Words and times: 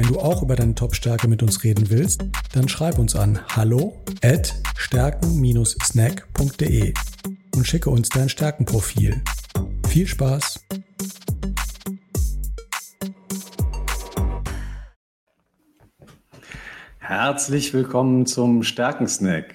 Wenn 0.00 0.08
du 0.08 0.18
auch 0.18 0.42
über 0.42 0.56
deine 0.56 0.74
Top-Stärke 0.74 1.28
mit 1.28 1.42
uns 1.42 1.62
reden 1.62 1.90
willst, 1.90 2.24
dann 2.54 2.70
schreib 2.70 2.98
uns 2.98 3.14
an 3.14 3.38
hallo 3.54 4.00
at 4.22 4.54
stärken-snack.de 4.74 6.94
und 7.54 7.66
schicke 7.66 7.90
uns 7.90 8.08
dein 8.08 8.30
Stärkenprofil. 8.30 9.20
Viel 9.88 10.06
Spaß! 10.06 10.64
Herzlich 16.98 17.74
willkommen 17.74 18.24
zum 18.24 18.62
Stärkensnack. 18.62 19.54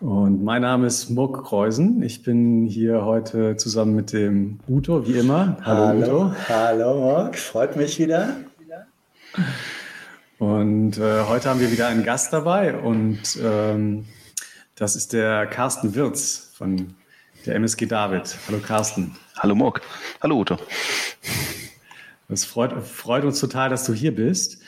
Und 0.00 0.42
mein 0.42 0.62
Name 0.62 0.86
ist 0.86 1.10
Muck 1.10 1.44
Kreusen. 1.44 2.02
Ich 2.02 2.22
bin 2.22 2.64
hier 2.64 3.04
heute 3.04 3.56
zusammen 3.56 3.94
mit 3.94 4.14
dem 4.14 4.60
Uto, 4.66 5.06
wie 5.06 5.18
immer. 5.18 5.58
Hallo, 5.60 5.86
Hallo 5.86 6.00
Uto. 6.00 6.32
Hallo 6.48 7.24
Muck, 7.24 7.36
freut 7.36 7.76
mich 7.76 7.98
wieder. 7.98 8.34
Und 10.38 10.98
äh, 10.98 11.22
heute 11.22 11.48
haben 11.48 11.60
wir 11.60 11.70
wieder 11.70 11.86
einen 11.86 12.04
Gast 12.04 12.32
dabei 12.32 12.76
und 12.76 13.38
ähm, 13.42 14.06
das 14.74 14.96
ist 14.96 15.12
der 15.12 15.46
Carsten 15.46 15.94
Wirz 15.94 16.50
von 16.54 16.94
der 17.46 17.54
MSG 17.56 17.86
David. 17.86 18.36
Hallo 18.46 18.58
Carsten. 18.58 19.16
Hallo 19.38 19.54
Morg. 19.54 19.80
Hallo 20.20 20.40
Uto. 20.40 20.58
Es 22.28 22.44
freut, 22.44 22.82
freut, 22.82 23.24
uns 23.24 23.40
total, 23.40 23.70
dass 23.70 23.84
du 23.84 23.92
hier 23.92 24.14
bist. 24.14 24.62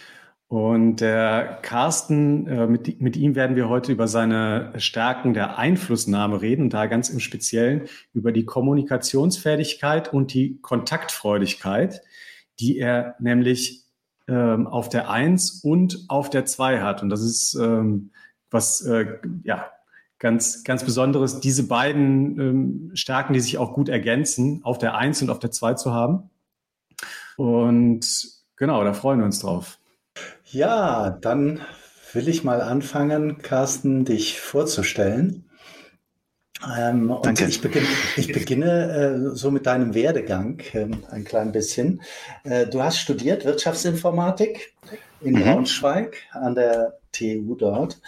Und 0.49 0.97
der 1.01 1.59
Carsten, 1.63 2.47
äh, 2.47 2.67
mit, 2.67 3.01
mit 3.01 3.17
ihm 3.17 3.35
werden 3.35 3.57
wir 3.57 3.69
heute 3.69 3.91
über 3.91 4.07
seine 4.07 4.73
Stärken 4.77 5.35
der 5.35 5.59
Einflussnahme 5.59 6.43
reden, 6.43 6.71
da 6.71 6.87
ganz 6.87 7.09
im 7.09 7.19
Speziellen 7.19 7.89
über 8.13 8.31
die 8.31 8.45
Kommunikationsfertigkeit 8.45 10.13
und 10.13 10.35
die 10.35 10.59
Kontaktfreudigkeit, 10.61 12.03
die 12.61 12.79
er 12.79 13.17
nämlich 13.19 13.84
ähm, 14.29 14.67
auf 14.67 14.89
der 14.89 15.11
Eins 15.11 15.61
und 15.63 16.05
auf 16.09 16.31
der 16.31 16.47
Zwei 16.47 16.81
hat. 16.81 17.03
Und 17.03 17.11
das 17.11 17.23
ist 17.23 17.55
ähm, 17.55 18.11
was 18.51 18.81
äh, 18.83 19.19
ja 19.43 19.71
ganz 20.19 20.65
ganz 20.65 20.85
Besonderes, 20.85 21.41
diese 21.41 21.67
beiden 21.67 22.41
ähm, 22.41 22.91
Stärken, 22.95 23.35
die 23.35 23.41
sich 23.41 23.59
auch 23.59 23.75
gut 23.75 23.89
ergänzen, 23.89 24.61
auf 24.65 24.79
der 24.79 24.97
Eins 24.97 25.21
und 25.23 25.31
auf 25.31 25.39
der 25.39 25.51
Zwei 25.51 25.75
zu 25.75 25.93
haben. 25.93 26.31
Und 27.37 28.29
genau, 28.57 28.85
da 28.85 28.93
freuen 28.93 29.19
wir 29.19 29.27
uns 29.27 29.41
drauf. 29.41 29.79
Ja, 30.45 31.11
dann 31.11 31.61
will 32.13 32.29
ich 32.29 32.45
mal 32.45 32.61
anfangen, 32.61 33.39
Carsten, 33.39 34.05
dich 34.05 34.41
vorzustellen. 34.41 35.51
Ähm, 36.79 37.17
Danke. 37.23 37.47
Ich 37.47 37.61
beginne, 37.61 37.87
ich 38.17 38.33
beginne 38.33 39.31
äh, 39.33 39.37
so 39.37 39.51
mit 39.51 39.67
deinem 39.67 39.95
Werdegang 39.95 40.61
äh, 40.73 40.89
ein 41.11 41.25
klein 41.25 41.53
bisschen. 41.53 42.03
Äh, 42.45 42.67
du 42.67 42.83
hast 42.83 42.99
studiert 42.99 43.45
Wirtschaftsinformatik 43.45 44.75
in 45.21 45.35
mhm. 45.35 45.43
Braunschweig 45.43 46.17
an 46.33 46.55
der 46.55 46.99
TU 47.13 47.55
dort. 47.55 48.01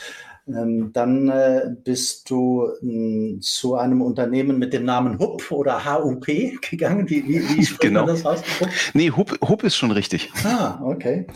Ähm, 0.49 0.93
dann 0.93 1.29
äh, 1.29 1.75
bist 1.83 2.31
du 2.31 2.69
äh, 2.81 3.41
zu 3.41 3.75
einem 3.75 4.01
Unternehmen 4.01 4.61
mit 4.61 4.73
dem 4.73 4.84
Namen 4.84 5.19
HUP 5.19 5.51
oder 5.51 5.84
HUP 5.84 6.27
gegangen. 6.71 7.11
Wie, 7.11 7.27
wie, 7.27 7.41
wie 7.49 7.65
spricht 7.65 7.81
genau. 7.81 8.06
man 8.06 8.15
das 8.15 8.25
aus? 8.25 8.43
HUP? 8.61 8.69
Nee, 8.94 9.11
HUP, 9.11 9.37
HUP 9.49 9.65
ist 9.65 9.75
schon 9.75 9.91
richtig. 9.91 10.31
Ah, 10.44 10.78
okay. 10.84 11.27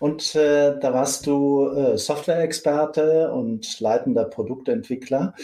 Und 0.00 0.34
äh, 0.34 0.78
da 0.78 0.92
warst 0.92 1.26
du 1.26 1.70
äh, 1.70 1.96
Software-Experte 1.96 3.32
und 3.32 3.80
leitender 3.80 4.24
Produktentwickler. 4.24 5.34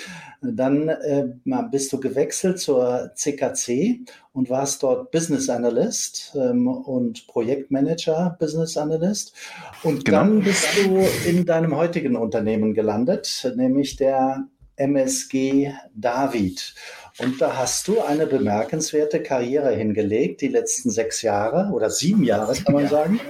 Dann 0.53 0.89
äh, 0.89 1.27
bist 1.71 1.93
du 1.93 2.01
gewechselt 2.01 2.59
zur 2.59 3.13
CKC 3.15 4.01
und 4.33 4.51
warst 4.51 4.83
dort 4.83 5.11
Business 5.11 5.49
Analyst 5.49 6.37
ähm, 6.37 6.69
und 6.69 7.27
Projektmanager 7.27 8.37
Business 8.39 8.77
Analyst. 8.77 9.35
Und 9.83 10.05
genau. 10.05 10.19
dann 10.19 10.43
bist 10.43 10.67
du 10.77 11.05
in 11.29 11.47
deinem 11.47 11.77
heutigen 11.77 12.17
Unternehmen 12.17 12.75
gelandet, 12.75 13.53
nämlich 13.57 13.97
der 13.97 14.47
MSG 14.77 15.73
David. 15.95 16.75
Und 17.19 17.41
da 17.41 17.57
hast 17.57 17.87
du 17.87 18.03
eine 18.03 18.27
bemerkenswerte 18.27 19.23
Karriere 19.23 19.71
hingelegt, 19.71 20.41
die 20.41 20.49
letzten 20.49 20.91
sechs 20.91 21.23
Jahre 21.23 21.71
oder 21.73 21.89
sieben 21.89 22.25
Jahre, 22.25 22.55
kann 22.57 22.75
man 22.75 22.89
sagen. 22.89 23.21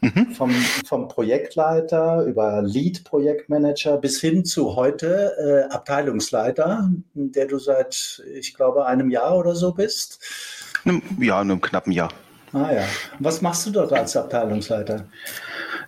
Mhm. 0.00 0.32
Vom, 0.34 0.50
vom 0.86 1.08
Projektleiter 1.08 2.22
über 2.24 2.62
Lead-Projektmanager 2.62 3.98
bis 3.98 4.20
hin 4.20 4.44
zu 4.44 4.76
heute 4.76 5.66
äh, 5.68 5.74
Abteilungsleiter, 5.74 6.88
der 7.14 7.46
du 7.46 7.58
seit, 7.58 8.22
ich 8.32 8.54
glaube, 8.54 8.86
einem 8.86 9.10
Jahr 9.10 9.36
oder 9.36 9.56
so 9.56 9.72
bist. 9.72 10.20
Ja, 10.84 11.42
in 11.42 11.50
einem 11.50 11.60
knappen 11.60 11.92
Jahr. 11.92 12.12
Ah 12.52 12.72
ja. 12.72 12.84
Was 13.18 13.40
machst 13.40 13.66
du 13.66 13.70
dort 13.70 13.92
als 13.92 14.16
Abteilungsleiter? 14.16 15.06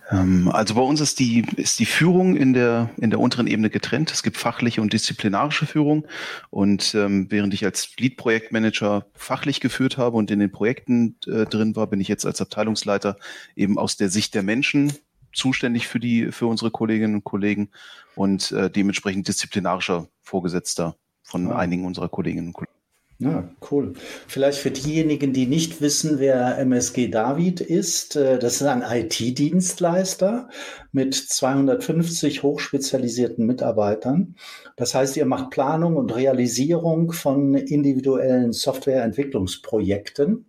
Ähm, 0.09 0.49
also 0.51 0.75
bei 0.75 0.81
uns 0.81 1.01
ist 1.01 1.19
die, 1.19 1.45
ist 1.55 1.79
die 1.79 1.85
Führung 1.85 2.35
in 2.35 2.53
der, 2.53 2.89
in 2.97 3.09
der 3.09 3.19
unteren 3.19 3.47
Ebene 3.47 3.69
getrennt. 3.69 4.11
Es 4.11 4.23
gibt 4.23 4.37
fachliche 4.37 4.81
und 4.81 4.93
disziplinarische 4.93 5.65
Führung. 5.65 6.05
Und 6.49 6.95
ähm, 6.95 7.27
während 7.29 7.53
ich 7.53 7.65
als 7.65 7.95
Lead-Projektmanager 7.97 9.05
fachlich 9.13 9.59
geführt 9.59 9.97
habe 9.97 10.17
und 10.17 10.31
in 10.31 10.39
den 10.39 10.51
Projekten 10.51 11.17
äh, 11.27 11.45
drin 11.45 11.75
war, 11.75 11.87
bin 11.87 11.99
ich 11.99 12.07
jetzt 12.07 12.25
als 12.25 12.41
Abteilungsleiter 12.41 13.17
eben 13.55 13.77
aus 13.77 13.97
der 13.97 14.09
Sicht 14.09 14.35
der 14.35 14.43
Menschen 14.43 14.93
zuständig 15.33 15.87
für 15.87 15.99
die, 15.99 16.31
für 16.31 16.47
unsere 16.47 16.71
Kolleginnen 16.71 17.15
und 17.15 17.23
Kollegen 17.23 17.69
und 18.15 18.51
äh, 18.51 18.69
dementsprechend 18.69 19.27
disziplinarischer 19.27 20.07
Vorgesetzter 20.21 20.95
von 21.23 21.51
ah. 21.51 21.57
einigen 21.57 21.85
unserer 21.85 22.09
Kolleginnen 22.09 22.47
und 22.47 22.53
Kollegen. 22.53 22.74
Ja, 23.17 23.49
cool. 23.71 23.93
Vielleicht 24.27 24.59
für 24.59 24.71
diejenigen, 24.71 25.31
die 25.31 25.47
nicht 25.47 25.79
wissen, 25.79 26.19
wer 26.19 26.57
MSG 26.57 27.07
David 27.07 27.61
ist, 27.61 28.17
äh, 28.17 28.37
das 28.39 28.55
ist 28.55 28.63
ein 28.63 28.83
IT-Dienstleister 28.85 30.49
mit 30.91 31.15
250 31.15 32.43
hochspezialisierten 32.43 33.45
Mitarbeitern. 33.45 34.35
Das 34.75 34.95
heißt, 34.95 35.15
ihr 35.15 35.25
macht 35.25 35.49
Planung 35.49 35.95
und 35.95 36.13
Realisierung 36.13 37.13
von 37.13 37.55
individuellen 37.55 38.51
Softwareentwicklungsprojekten 38.51 40.47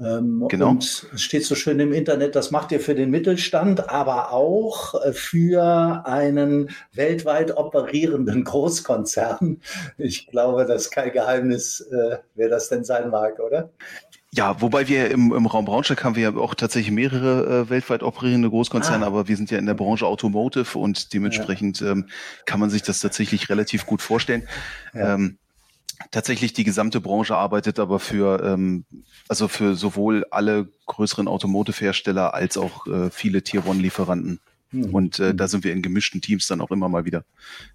genau. 0.00 0.70
Und 0.70 0.82
es 0.82 1.20
steht 1.20 1.44
so 1.44 1.54
schön 1.54 1.78
im 1.78 1.92
Internet, 1.92 2.34
das 2.34 2.50
macht 2.50 2.72
ihr 2.72 2.80
für 2.80 2.94
den 2.94 3.10
Mittelstand, 3.10 3.90
aber 3.90 4.32
auch 4.32 4.94
äh, 5.04 5.12
für 5.12 6.02
einen 6.06 6.70
weltweit 6.92 7.56
operierenden 7.56 8.44
Großkonzern. 8.44 9.60
Ich 9.98 10.26
glaube, 10.26 10.64
das 10.64 10.86
ist 10.86 10.90
kein 10.90 11.12
Geheimnis, 11.12 11.80
äh, 11.80 12.18
wer 12.34 12.48
das 12.48 12.68
denn 12.68 12.84
sein 12.84 13.10
mag, 13.10 13.38
oder? 13.40 13.70
Ja, 14.32 14.60
wobei 14.62 14.86
wir 14.86 15.10
im, 15.10 15.32
im 15.32 15.46
Raum 15.46 15.64
Braunschweig 15.64 16.04
haben 16.04 16.14
wir 16.14 16.22
ja 16.22 16.36
auch 16.36 16.54
tatsächlich 16.54 16.92
mehrere 16.92 17.64
äh, 17.64 17.70
weltweit 17.70 18.04
operierende 18.04 18.48
Großkonzerne, 18.48 19.04
ah. 19.04 19.08
aber 19.08 19.28
wir 19.28 19.36
sind 19.36 19.50
ja 19.50 19.58
in 19.58 19.66
der 19.66 19.74
Branche 19.74 20.06
Automotive 20.06 20.78
und 20.78 21.12
dementsprechend 21.12 21.80
ja. 21.80 21.90
ähm, 21.90 22.06
kann 22.46 22.60
man 22.60 22.70
sich 22.70 22.82
das 22.82 23.00
tatsächlich 23.00 23.48
relativ 23.48 23.86
gut 23.86 24.02
vorstellen. 24.02 24.48
Ja. 24.94 25.14
Ähm, 25.14 25.38
tatsächlich 26.10 26.52
die 26.52 26.64
gesamte 26.64 27.00
Branche 27.00 27.36
arbeitet 27.36 27.78
aber 27.78 27.98
für, 27.98 28.42
ähm, 28.42 28.84
also 29.28 29.48
für 29.48 29.74
sowohl 29.74 30.24
alle 30.30 30.68
größeren 30.86 31.28
Automotive-Hersteller 31.28 32.34
als 32.34 32.56
auch 32.56 32.86
äh, 32.86 33.10
viele 33.10 33.42
Tier-One-Lieferanten. 33.42 34.40
Hm. 34.70 34.94
Und 34.94 35.18
äh, 35.18 35.34
da 35.34 35.48
sind 35.48 35.64
wir 35.64 35.72
in 35.72 35.82
gemischten 35.82 36.20
Teams 36.20 36.46
dann 36.46 36.60
auch 36.60 36.70
immer 36.70 36.88
mal 36.88 37.04
wieder 37.04 37.24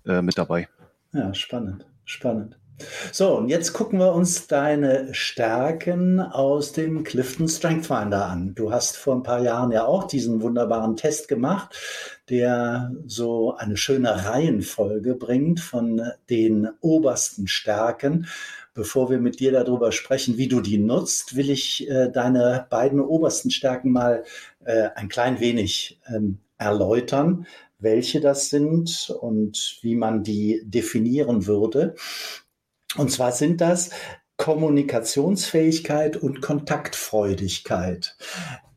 äh, 0.05 0.21
mit 0.21 0.38
dabei. 0.38 0.67
Ja, 1.13 1.33
spannend, 1.33 1.85
spannend. 2.05 2.57
So, 3.12 3.38
und 3.38 3.48
jetzt 3.48 3.72
gucken 3.72 4.00
wir 4.00 4.13
uns 4.13 4.48
deine 4.48 5.13
Stärken 5.13 6.19
aus 6.19 6.74
dem 6.74 7.06
Clifton 7.06 7.48
Strength 7.48 7.86
Finder 7.86 8.25
an. 8.25 8.54
Du 8.54 8.72
hast 8.72 8.98
vor 8.98 9.16
ein 9.16 9.24
paar 9.24 9.42
Jahren 9.42 9.72
ja 9.72 9.86
auch 9.86 10.04
diesen 10.06 10.42
wunderbaren 10.42 10.98
Test 10.98 11.30
gemacht, 11.30 11.74
der 12.30 12.92
so 13.06 13.56
eine 13.56 13.77
schöne 13.77 14.25
Reihenfolge 14.25 15.16
bringt 15.16 15.62
von 15.62 16.01
den 16.30 16.68
obersten 16.81 17.48
Stärken. 17.48 18.27
Bevor 18.74 19.10
wir 19.10 19.19
mit 19.19 19.39
dir 19.39 19.54
darüber 19.54 19.94
sprechen, 19.94 20.38
wie 20.38 20.50
du 20.50 20.60
die 20.60 20.77
nutzt, 20.77 21.38
will 21.38 21.50
ich 21.50 21.89
äh, 21.89 22.10
deine 22.12 22.68
beiden 22.69 23.00
obersten 23.00 23.51
Stärken 23.51 23.92
mal 23.92 24.25
äh, 24.66 24.89
ein 24.95 25.07
klein 25.07 25.39
wenig 25.39 26.01
ähm, 26.13 26.39
erläutern 26.57 27.45
welche 27.77 28.22
das 28.22 28.50
sind 28.50 29.10
und 29.22 29.77
wie 29.81 29.95
man 29.95 30.24
die 30.24 30.62
definieren 30.66 31.45
würde. 31.45 31.95
Und 32.97 33.12
zwar 33.12 33.31
sind 33.31 33.62
das 33.62 33.89
Kommunikationsfähigkeit 34.38 36.18
und 36.18 36.42
Kontaktfreudigkeit. 36.42 38.18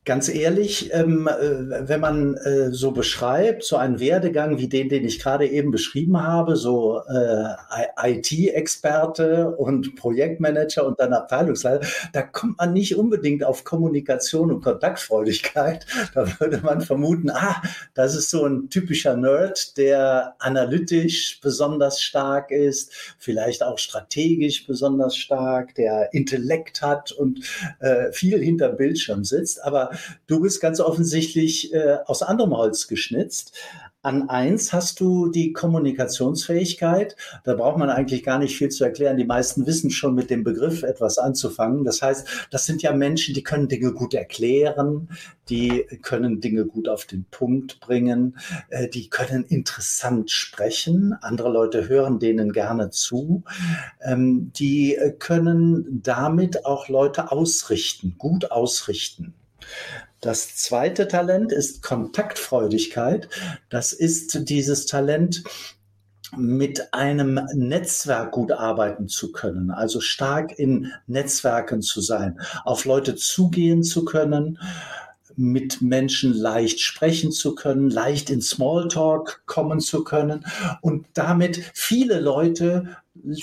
Ganz 0.08 0.30
ehrlich, 0.30 0.90
ähm, 0.94 1.28
äh, 1.28 1.86
wenn 1.86 2.00
man 2.00 2.34
äh, 2.38 2.72
so 2.72 2.92
beschreibt, 2.92 3.62
so 3.62 3.76
einen 3.76 4.00
Werdegang 4.00 4.56
wie 4.56 4.66
den, 4.66 4.88
den 4.88 5.04
ich 5.04 5.18
gerade 5.18 5.46
eben 5.46 5.70
beschrieben 5.70 6.22
habe, 6.22 6.56
so 6.56 7.02
äh, 7.06 8.14
IT-Experte 8.14 9.50
und 9.50 9.96
Projektmanager 9.96 10.86
und 10.86 10.98
dann 10.98 11.12
Abteilungsleiter, 11.12 11.86
da 12.14 12.22
kommt 12.22 12.56
man 12.56 12.72
nicht 12.72 12.96
unbedingt 12.96 13.44
auf 13.44 13.64
Kommunikation 13.64 14.50
und 14.50 14.62
Kontaktfreudigkeit. 14.62 15.86
Da 16.14 16.26
würde 16.40 16.60
man 16.62 16.80
vermuten, 16.80 17.28
ah, 17.30 17.60
das 17.92 18.14
ist 18.14 18.30
so 18.30 18.46
ein 18.46 18.70
typischer 18.70 19.14
Nerd, 19.14 19.76
der 19.76 20.34
analytisch 20.38 21.38
besonders 21.42 22.00
stark 22.00 22.50
ist, 22.50 22.92
vielleicht 23.18 23.62
auch 23.62 23.76
strategisch 23.78 24.66
besonders 24.66 25.16
stark, 25.16 25.74
der 25.74 26.14
Intellekt 26.14 26.80
hat 26.80 27.12
und 27.12 27.40
äh, 27.80 28.10
viel 28.12 28.42
hinter 28.42 28.70
Bildschirm 28.70 29.24
sitzt. 29.24 29.62
Aber 29.62 29.90
Du 30.26 30.40
bist 30.40 30.60
ganz 30.60 30.80
offensichtlich 30.80 31.72
äh, 31.72 31.98
aus 32.06 32.22
anderem 32.22 32.56
Holz 32.56 32.88
geschnitzt. 32.88 33.52
An 34.00 34.28
eins 34.30 34.72
hast 34.72 35.00
du 35.00 35.28
die 35.28 35.52
Kommunikationsfähigkeit. 35.52 37.16
Da 37.42 37.54
braucht 37.54 37.78
man 37.78 37.90
eigentlich 37.90 38.22
gar 38.22 38.38
nicht 38.38 38.56
viel 38.56 38.68
zu 38.68 38.84
erklären. 38.84 39.16
Die 39.16 39.24
meisten 39.24 39.66
wissen 39.66 39.90
schon 39.90 40.14
mit 40.14 40.30
dem 40.30 40.44
Begriff 40.44 40.84
etwas 40.84 41.18
anzufangen. 41.18 41.82
Das 41.84 42.00
heißt, 42.00 42.48
das 42.52 42.64
sind 42.64 42.80
ja 42.80 42.92
Menschen, 42.92 43.34
die 43.34 43.42
können 43.42 43.66
Dinge 43.66 43.92
gut 43.92 44.14
erklären, 44.14 45.08
die 45.48 45.84
können 46.00 46.40
Dinge 46.40 46.64
gut 46.64 46.88
auf 46.88 47.06
den 47.06 47.26
Punkt 47.30 47.80
bringen, 47.80 48.38
äh, 48.68 48.88
die 48.88 49.10
können 49.10 49.44
interessant 49.44 50.30
sprechen. 50.30 51.14
Andere 51.20 51.50
Leute 51.50 51.88
hören 51.88 52.20
denen 52.20 52.52
gerne 52.52 52.90
zu. 52.90 53.42
Ähm, 54.00 54.52
die 54.54 54.96
können 55.18 56.00
damit 56.04 56.64
auch 56.66 56.88
Leute 56.88 57.32
ausrichten, 57.32 58.14
gut 58.16 58.52
ausrichten. 58.52 59.34
Das 60.20 60.56
zweite 60.56 61.08
Talent 61.08 61.52
ist 61.52 61.82
Kontaktfreudigkeit. 61.82 63.28
Das 63.70 63.92
ist 63.92 64.48
dieses 64.48 64.86
Talent, 64.86 65.44
mit 66.36 66.92
einem 66.92 67.40
Netzwerk 67.54 68.32
gut 68.32 68.52
arbeiten 68.52 69.08
zu 69.08 69.32
können, 69.32 69.70
also 69.70 70.00
stark 70.00 70.58
in 70.58 70.92
Netzwerken 71.06 71.80
zu 71.80 72.00
sein, 72.00 72.38
auf 72.64 72.84
Leute 72.84 73.16
zugehen 73.16 73.82
zu 73.82 74.04
können, 74.04 74.58
mit 75.36 75.80
Menschen 75.80 76.34
leicht 76.34 76.80
sprechen 76.80 77.30
zu 77.30 77.54
können, 77.54 77.90
leicht 77.90 78.28
in 78.28 78.42
Smalltalk 78.42 79.42
kommen 79.46 79.80
zu 79.80 80.02
können 80.02 80.44
und 80.82 81.06
damit 81.14 81.62
viele 81.74 82.18
Leute 82.18 82.96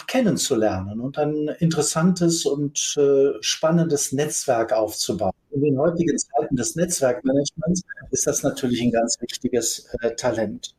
kennenzulernen 0.07 0.99
und 0.99 1.17
ein 1.17 1.49
interessantes 1.59 2.45
und 2.45 2.95
äh, 2.97 3.33
spannendes 3.41 4.11
Netzwerk 4.11 4.73
aufzubauen. 4.73 5.33
In 5.51 5.61
den 5.61 5.77
heutigen 5.77 6.17
Zeiten 6.17 6.55
des 6.55 6.75
Netzwerkmanagements 6.75 7.83
ist 8.11 8.27
das 8.27 8.43
natürlich 8.43 8.81
ein 8.81 8.91
ganz 8.91 9.17
wichtiges 9.21 9.87
äh, 10.01 10.15
Talent. 10.15 10.75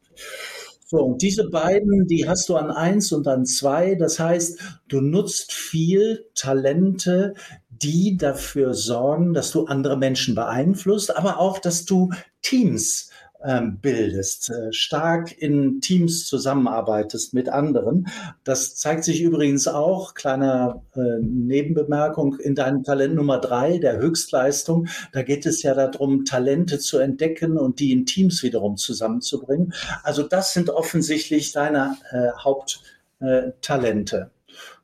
So, 0.89 0.99
und 0.99 1.21
diese 1.21 1.49
beiden, 1.49 2.07
die 2.07 2.29
hast 2.29 2.49
du 2.49 2.55
an 2.55 2.71
eins 2.71 3.11
und 3.11 3.27
an 3.27 3.45
zwei. 3.45 3.97
Das 3.97 4.21
heißt, 4.21 4.61
du 4.87 5.01
nutzt 5.01 5.53
viel 5.53 6.27
Talente, 6.35 7.35
die 7.69 8.17
dafür 8.17 8.73
sorgen, 8.73 9.35
dass 9.35 9.51
du 9.51 9.67
andere 9.67 9.99
Menschen 9.99 10.35
beeinflusst, 10.35 11.17
aber 11.17 11.39
auch, 11.39 11.59
dass 11.59 11.85
du 11.87 12.11
Teams 12.41 13.11
ähm, 13.47 13.79
bildest, 13.79 14.51
äh, 14.51 14.73
stark 14.73 15.37
in 15.41 15.81
Teams 15.81 16.27
zusammenarbeitest 16.27 17.33
mit 17.33 17.49
anderen. 17.49 18.09
Das 18.45 18.75
zeigt 18.77 19.05
sich 19.05 19.23
übrigens 19.23 19.69
auch, 19.69 20.15
kleiner 20.15 20.83
äh, 20.95 21.21
Nebenbemerkung, 21.21 22.39
in 22.39 22.55
deinem 22.55 22.83
Talent 22.83 23.15
Nummer 23.15 23.39
drei, 23.39 23.79
der 23.79 23.99
Höchstleistung. 23.99 24.89
Da 25.13 25.23
geht 25.23 25.47
es 25.47 25.63
ja 25.63 25.75
darum, 25.75 26.25
Talente 26.25 26.79
zu 26.79 26.99
entdecken 26.99 27.57
und 27.57 27.79
die 27.79 27.93
in 27.93 28.05
Teams 28.05 28.43
wiederum 28.43 28.77
zusammenzubringen. 28.77 29.73
Also 30.03 30.25
das 30.25 30.53
sind 30.53 30.69
offensichtlich 30.69 31.53
deine 31.53 31.97
äh, 32.11 32.31
Haupttalente. 32.43 34.31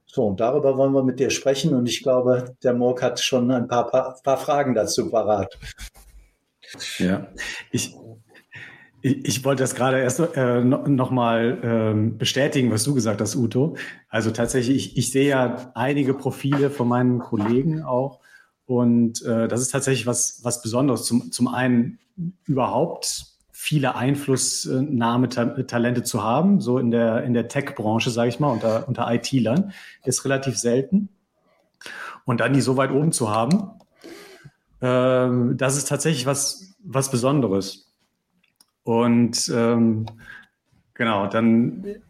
So, 0.07 0.27
und 0.27 0.41
darüber 0.41 0.77
wollen 0.77 0.93
wir 0.93 1.03
mit 1.03 1.19
dir 1.21 1.31
sprechen 1.31 1.75
und 1.75 1.89
ich 1.89 2.03
glaube, 2.03 2.55
der 2.63 2.75
Morg 2.75 3.03
hat 3.03 3.19
schon 3.19 3.51
ein 3.51 3.67
paar, 3.67 3.91
paar, 3.91 4.21
paar 4.23 4.37
Fragen 4.37 4.75
dazu 4.75 5.11
parat. 5.11 5.59
Ja, 6.99 7.29
ich, 7.71 7.95
ich, 9.03 9.45
wollte 9.45 9.65
das 9.65 9.75
gerade 9.75 9.99
erst 9.99 10.21
äh, 10.37 10.63
noch 10.63 11.11
mal 11.11 11.59
ähm, 11.63 12.19
bestätigen, 12.19 12.71
was 12.71 12.85
du 12.85 12.95
gesagt 12.95 13.21
hast, 13.21 13.35
Uto. 13.35 13.77
Also 14.09 14.31
tatsächlich, 14.31 14.77
ich, 14.77 14.97
ich 14.97 15.11
sehe 15.11 15.29
ja 15.29 15.73
einige 15.75 16.15
Profile 16.15 16.71
von 16.71 16.87
meinen 16.89 17.19
Kollegen 17.19 17.83
auch. 17.83 18.21
Und 18.65 19.23
äh, 19.23 19.49
das 19.49 19.61
ist 19.61 19.73
tatsächlich 19.73 20.07
was, 20.07 20.41
was 20.45 20.63
Besonderes. 20.63 21.05
Zum, 21.05 21.33
zum 21.33 21.49
einen 21.49 21.99
überhaupt 22.45 23.27
viele 23.51 23.97
Einflussnahmetalente 23.97 26.05
zu 26.05 26.23
haben, 26.23 26.61
so 26.61 26.79
in 26.79 26.91
der, 26.91 27.25
in 27.25 27.35
der 27.35 27.49
Tech-Branche, 27.49 28.11
sage 28.11 28.29
ich 28.29 28.41
mal, 28.41 28.51
unter, 28.51 28.89
unter 28.89 29.13
IT-Lern, 29.13 29.73
ist 30.05 30.25
relativ 30.25 30.57
selten. 30.57 31.09
Und 32.25 32.41
dann 32.41 32.53
die 32.53 32.61
so 32.61 32.77
weit 32.77 32.93
oben 32.93 33.11
zu 33.11 33.31
haben, 33.31 33.73
ähm, 34.81 35.57
das 35.57 35.77
ist 35.77 35.89
tatsächlich 35.89 36.27
was, 36.27 36.77
was 36.85 37.11
Besonderes. 37.11 37.82
Und 38.85 39.51
ähm, 39.55 40.07
genau, 40.95 41.27
dann 41.27 42.03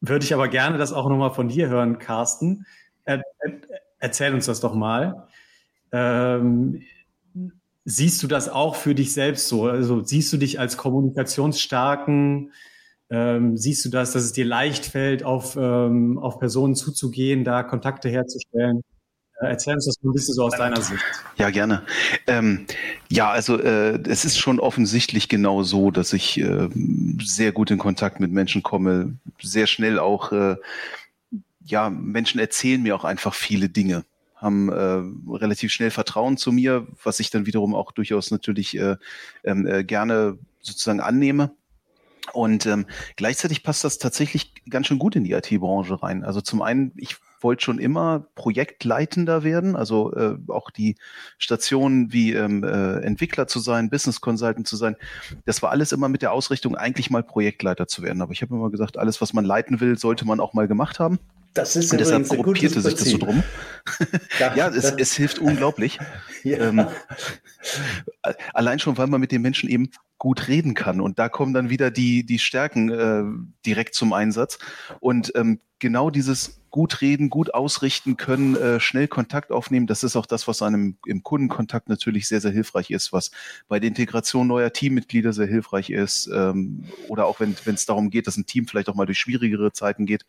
würde 0.00 0.24
ich 0.24 0.34
aber 0.34 0.48
gerne 0.48 0.78
das 0.78 0.92
auch 0.92 1.08
nochmal 1.08 1.32
von 1.32 1.48
dir 1.48 1.68
hören, 1.68 1.98
Carsten. 1.98 2.66
Er, 3.04 3.22
er, 3.40 3.60
erzähl 3.98 4.34
uns 4.34 4.46
das 4.46 4.60
doch 4.60 4.74
mal. 4.74 5.28
Ähm, 5.92 6.82
siehst 7.84 8.22
du 8.22 8.26
das 8.26 8.48
auch 8.48 8.74
für 8.74 8.94
dich 8.94 9.12
selbst 9.12 9.48
so? 9.48 9.66
Also 9.66 10.02
siehst 10.02 10.32
du 10.32 10.36
dich 10.36 10.58
als 10.58 10.76
kommunikationsstarken? 10.76 12.52
Ähm, 13.10 13.56
siehst 13.56 13.84
du 13.84 13.90
das, 13.90 14.12
dass 14.12 14.24
es 14.24 14.32
dir 14.32 14.44
leicht 14.44 14.86
fällt, 14.86 15.22
auf, 15.22 15.56
ähm, 15.56 16.18
auf 16.18 16.38
Personen 16.38 16.74
zuzugehen, 16.74 17.44
da 17.44 17.62
Kontakte 17.62 18.08
herzustellen? 18.08 18.82
Erzähl 19.42 19.74
uns 19.74 19.86
das 19.86 19.96
ein 20.02 20.12
bisschen 20.12 20.34
so 20.34 20.44
aus 20.44 20.56
deiner 20.56 20.80
Sicht. 20.80 21.02
Ja, 21.36 21.50
gerne. 21.50 21.82
Ähm, 22.26 22.66
ja, 23.08 23.30
also 23.30 23.58
äh, 23.58 24.00
es 24.08 24.24
ist 24.24 24.38
schon 24.38 24.60
offensichtlich 24.60 25.28
genau 25.28 25.62
so, 25.62 25.90
dass 25.90 26.12
ich 26.12 26.40
äh, 26.40 26.68
sehr 27.20 27.52
gut 27.52 27.70
in 27.70 27.78
Kontakt 27.78 28.20
mit 28.20 28.30
Menschen 28.30 28.62
komme, 28.62 29.16
sehr 29.40 29.66
schnell 29.66 29.98
auch, 29.98 30.32
äh, 30.32 30.56
ja, 31.64 31.90
Menschen 31.90 32.40
erzählen 32.40 32.82
mir 32.82 32.94
auch 32.96 33.04
einfach 33.04 33.34
viele 33.34 33.68
Dinge 33.68 34.04
haben 34.42 34.70
äh, 34.70 35.32
relativ 35.32 35.72
schnell 35.72 35.92
Vertrauen 35.92 36.36
zu 36.36 36.50
mir, 36.50 36.86
was 37.04 37.20
ich 37.20 37.30
dann 37.30 37.46
wiederum 37.46 37.76
auch 37.76 37.92
durchaus 37.92 38.32
natürlich 38.32 38.76
äh, 38.76 38.96
ähm, 39.44 39.66
äh, 39.66 39.84
gerne 39.84 40.36
sozusagen 40.60 41.00
annehme. 41.00 41.52
Und 42.32 42.66
ähm, 42.66 42.86
gleichzeitig 43.16 43.62
passt 43.62 43.84
das 43.84 43.98
tatsächlich 43.98 44.52
ganz 44.68 44.88
schön 44.88 44.98
gut 44.98 45.16
in 45.16 45.24
die 45.24 45.32
IT-Branche 45.32 46.02
rein. 46.02 46.24
Also 46.24 46.40
zum 46.40 46.60
einen, 46.60 46.92
ich 46.96 47.16
wollte 47.42 47.64
schon 47.64 47.78
immer 47.78 48.26
Projektleitender 48.34 49.42
werden, 49.44 49.76
also 49.76 50.12
äh, 50.14 50.36
auch 50.48 50.70
die 50.70 50.96
Stationen 51.38 52.12
wie 52.12 52.32
ähm, 52.32 52.64
äh, 52.64 53.00
Entwickler 53.00 53.46
zu 53.46 53.60
sein, 53.60 53.90
Business 53.90 54.20
Consultant 54.20 54.66
zu 54.66 54.76
sein. 54.76 54.96
Das 55.44 55.62
war 55.62 55.70
alles 55.70 55.92
immer 55.92 56.08
mit 56.08 56.22
der 56.22 56.32
Ausrichtung, 56.32 56.76
eigentlich 56.76 57.10
mal 57.10 57.22
Projektleiter 57.22 57.86
zu 57.86 58.02
werden. 58.02 58.22
Aber 58.22 58.32
ich 58.32 58.42
habe 58.42 58.54
immer 58.54 58.70
gesagt, 58.70 58.98
alles, 58.98 59.20
was 59.20 59.32
man 59.32 59.44
leiten 59.44 59.80
will, 59.80 59.98
sollte 59.98 60.26
man 60.26 60.40
auch 60.40 60.54
mal 60.54 60.68
gemacht 60.68 60.98
haben. 60.98 61.18
Das 61.54 61.76
ist 61.76 61.92
und 61.92 61.98
deshalb 61.98 62.26
gruppierte 62.28 62.80
sich 62.80 62.94
das 62.94 63.04
so 63.04 63.18
drum. 63.18 63.42
Ja, 64.38 64.68
es, 64.74 64.90
es, 64.90 65.12
hilft 65.14 65.38
unglaublich. 65.38 65.98
Ja. 66.44 66.58
Ähm, 66.58 66.88
allein 68.54 68.78
schon, 68.78 68.96
weil 68.98 69.06
man 69.06 69.20
mit 69.20 69.32
den 69.32 69.42
Menschen 69.42 69.68
eben 69.68 69.90
gut 70.18 70.48
reden 70.48 70.74
kann. 70.74 71.00
Und 71.00 71.18
da 71.18 71.28
kommen 71.28 71.52
dann 71.52 71.68
wieder 71.68 71.90
die, 71.90 72.24
die 72.24 72.38
Stärken 72.38 72.90
äh, 72.90 73.24
direkt 73.66 73.94
zum 73.94 74.12
Einsatz. 74.12 74.58
Und 75.00 75.32
ähm, 75.34 75.60
genau 75.80 76.10
dieses 76.10 76.60
gut 76.70 77.00
reden, 77.02 77.28
gut 77.28 77.52
ausrichten 77.52 78.16
können, 78.16 78.56
äh, 78.56 78.80
schnell 78.80 79.08
Kontakt 79.08 79.52
aufnehmen, 79.52 79.86
das 79.86 80.04
ist 80.04 80.16
auch 80.16 80.24
das, 80.26 80.48
was 80.48 80.62
einem 80.62 80.96
im 81.06 81.22
Kundenkontakt 81.22 81.88
natürlich 81.88 82.28
sehr, 82.28 82.40
sehr 82.40 82.52
hilfreich 82.52 82.90
ist, 82.90 83.12
was 83.12 83.30
bei 83.68 83.78
der 83.78 83.88
Integration 83.88 84.46
neuer 84.46 84.72
Teammitglieder 84.72 85.32
sehr 85.32 85.48
hilfreich 85.48 85.90
ist. 85.90 86.30
Ähm, 86.32 86.84
oder 87.08 87.26
auch 87.26 87.40
wenn 87.40 87.54
es 87.66 87.86
darum 87.86 88.10
geht, 88.10 88.26
dass 88.26 88.36
ein 88.36 88.46
Team 88.46 88.66
vielleicht 88.66 88.88
auch 88.88 88.94
mal 88.94 89.06
durch 89.06 89.18
schwierigere 89.18 89.72
Zeiten 89.72 90.06
geht. 90.06 90.24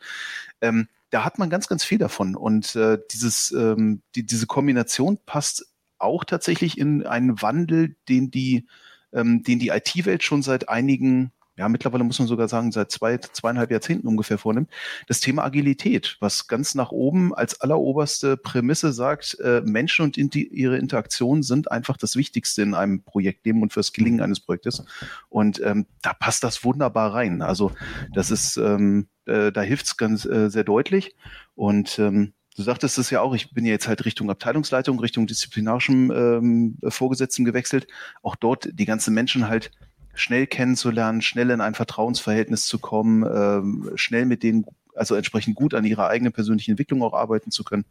Ähm, 0.60 0.88
da 1.12 1.24
hat 1.24 1.38
man 1.38 1.52
ganz, 1.52 1.68
ganz 1.68 1.84
viel 1.84 2.00
davon. 2.00 2.36
Und 2.36 2.76
äh, 2.76 2.98
dieses, 3.12 3.52
ähm, 3.52 4.02
die, 4.16 4.26
diese 4.26 4.48
Kombination 4.48 5.20
passt 5.26 5.73
auch 6.04 6.24
tatsächlich 6.24 6.78
in 6.78 7.06
einen 7.06 7.42
Wandel, 7.42 7.96
den 8.10 8.32
die 8.32 8.68
ähm, 9.14 9.44
den 9.44 9.60
die 9.60 9.70
IT-Welt 9.70 10.24
schon 10.24 10.42
seit 10.42 10.70
einigen 10.70 11.32
ja, 11.56 11.70
mittlerweile 11.70 12.04
muss 12.04 12.18
man 12.18 12.28
sogar 12.28 12.48
sagen, 12.48 12.72
seit 12.72 12.92
zwei, 12.92 13.18
zweieinhalb 13.18 13.70
Jahrzehnten 13.70 14.08
ungefähr 14.08 14.40
vornimmt, 14.40 14.72
das 15.08 15.20
Thema 15.20 15.44
Agilität, 15.44 16.18
was 16.20 16.48
ganz 16.48 16.74
nach 16.74 16.92
oben 16.92 17.34
als 17.34 17.62
alleroberste 17.62 18.38
Prämisse 18.38 18.92
sagt, 18.92 19.38
äh, 19.40 19.62
Menschen 19.62 20.04
und 20.04 20.18
inti 20.18 20.44
ihre 20.44 20.78
Interaktion 20.78 21.44
sind 21.44 21.70
einfach 21.72 21.98
das 21.98 22.16
Wichtigste 22.16 22.64
in 22.64 22.74
einem 22.74 23.04
Projektleben 23.04 23.62
und 23.62 23.72
fürs 23.72 23.94
Gelingen 23.94 24.22
eines 24.22 24.40
Projektes. 24.40 24.84
Und 25.30 25.62
ähm, 25.64 25.86
da 26.02 26.14
passt 26.14 26.44
das 26.44 26.64
wunderbar 26.64 27.14
rein. 27.14 27.44
Also 27.44 27.72
das 28.14 28.32
ist, 28.32 28.58
ähm, 28.58 29.08
äh, 29.26 29.52
da 29.52 29.62
hilft's 29.62 29.96
ganz 29.96 30.26
äh, 30.26 30.50
sehr 30.50 30.64
deutlich. 30.64 31.16
Und 31.54 32.00
ähm, 32.00 32.34
du 32.56 32.64
sagtest 32.64 32.98
es 32.98 33.10
ja 33.10 33.22
auch, 33.22 33.34
ich 33.34 33.52
bin 33.54 33.66
ja 33.66 33.72
jetzt 33.72 33.88
halt 33.88 34.06
Richtung 34.06 34.30
Abteilungsleitung, 34.30 35.00
Richtung 35.00 35.28
disziplinarischem 35.28 36.12
ähm, 36.12 36.78
Vorgesetzten 36.88 37.46
gewechselt. 37.46 37.88
Auch 38.22 38.36
dort 38.36 38.70
die 38.72 38.86
ganzen 38.86 39.14
Menschen 39.14 39.48
halt 39.48 39.72
schnell 40.14 40.48
kennenzulernen, 40.48 41.22
schnell 41.22 41.50
in 41.50 41.62
ein 41.62 41.74
Vertrauensverhältnis 41.74 42.66
zu 42.68 42.80
kommen, 42.80 43.24
ähm, 43.24 43.92
schnell 43.96 44.26
mit 44.26 44.44
denen, 44.44 44.66
also 44.96 45.16
entsprechend 45.16 45.56
gut 45.56 45.74
an 45.74 45.86
ihrer 45.86 46.08
eigenen 46.08 46.34
persönlichen 46.34 46.72
Entwicklung 46.72 47.02
auch 47.02 47.14
arbeiten 47.14 47.52
zu 47.52 47.64
können. 47.64 47.86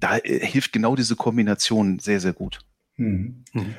Da 0.00 0.18
äh, 0.18 0.46
hilft 0.46 0.72
genau 0.72 0.96
diese 0.96 1.16
Kombination 1.16 1.98
sehr, 1.98 2.20
sehr 2.20 2.32
gut. 2.32 2.60
Mhm. 2.96 3.44
Mhm. 3.52 3.74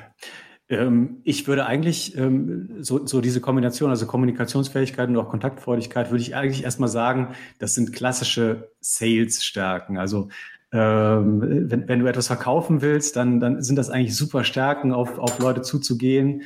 Ähm, 0.68 1.20
ich 1.22 1.46
würde 1.46 1.66
eigentlich 1.66 2.16
ähm, 2.16 2.68
so, 2.80 3.06
so 3.06 3.20
diese 3.20 3.40
Kombination, 3.40 3.90
also 3.90 4.06
Kommunikationsfähigkeit 4.06 5.08
und 5.08 5.16
auch 5.16 5.28
Kontaktfreudigkeit, 5.28 6.10
würde 6.10 6.22
ich 6.22 6.34
eigentlich 6.34 6.64
erstmal 6.64 6.88
sagen, 6.88 7.34
das 7.58 7.74
sind 7.74 7.92
klassische 7.92 8.70
Sales-Stärken. 8.80 9.96
Also 9.96 10.28
ähm, 10.72 11.70
wenn, 11.70 11.88
wenn 11.88 12.00
du 12.00 12.06
etwas 12.06 12.26
verkaufen 12.26 12.82
willst, 12.82 13.16
dann, 13.16 13.38
dann 13.38 13.62
sind 13.62 13.76
das 13.76 13.90
eigentlich 13.90 14.16
super 14.16 14.42
Stärken, 14.42 14.92
auf, 14.92 15.18
auf 15.18 15.38
Leute 15.38 15.62
zuzugehen. 15.62 16.42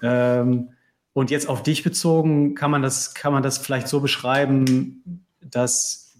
Ähm, 0.00 0.70
und 1.12 1.30
jetzt 1.30 1.48
auf 1.48 1.62
dich 1.62 1.82
bezogen, 1.82 2.54
kann 2.54 2.70
man 2.70 2.82
das, 2.82 3.14
kann 3.14 3.32
man 3.32 3.42
das 3.42 3.58
vielleicht 3.58 3.88
so 3.88 4.00
beschreiben, 4.00 5.24
dass, 5.40 6.14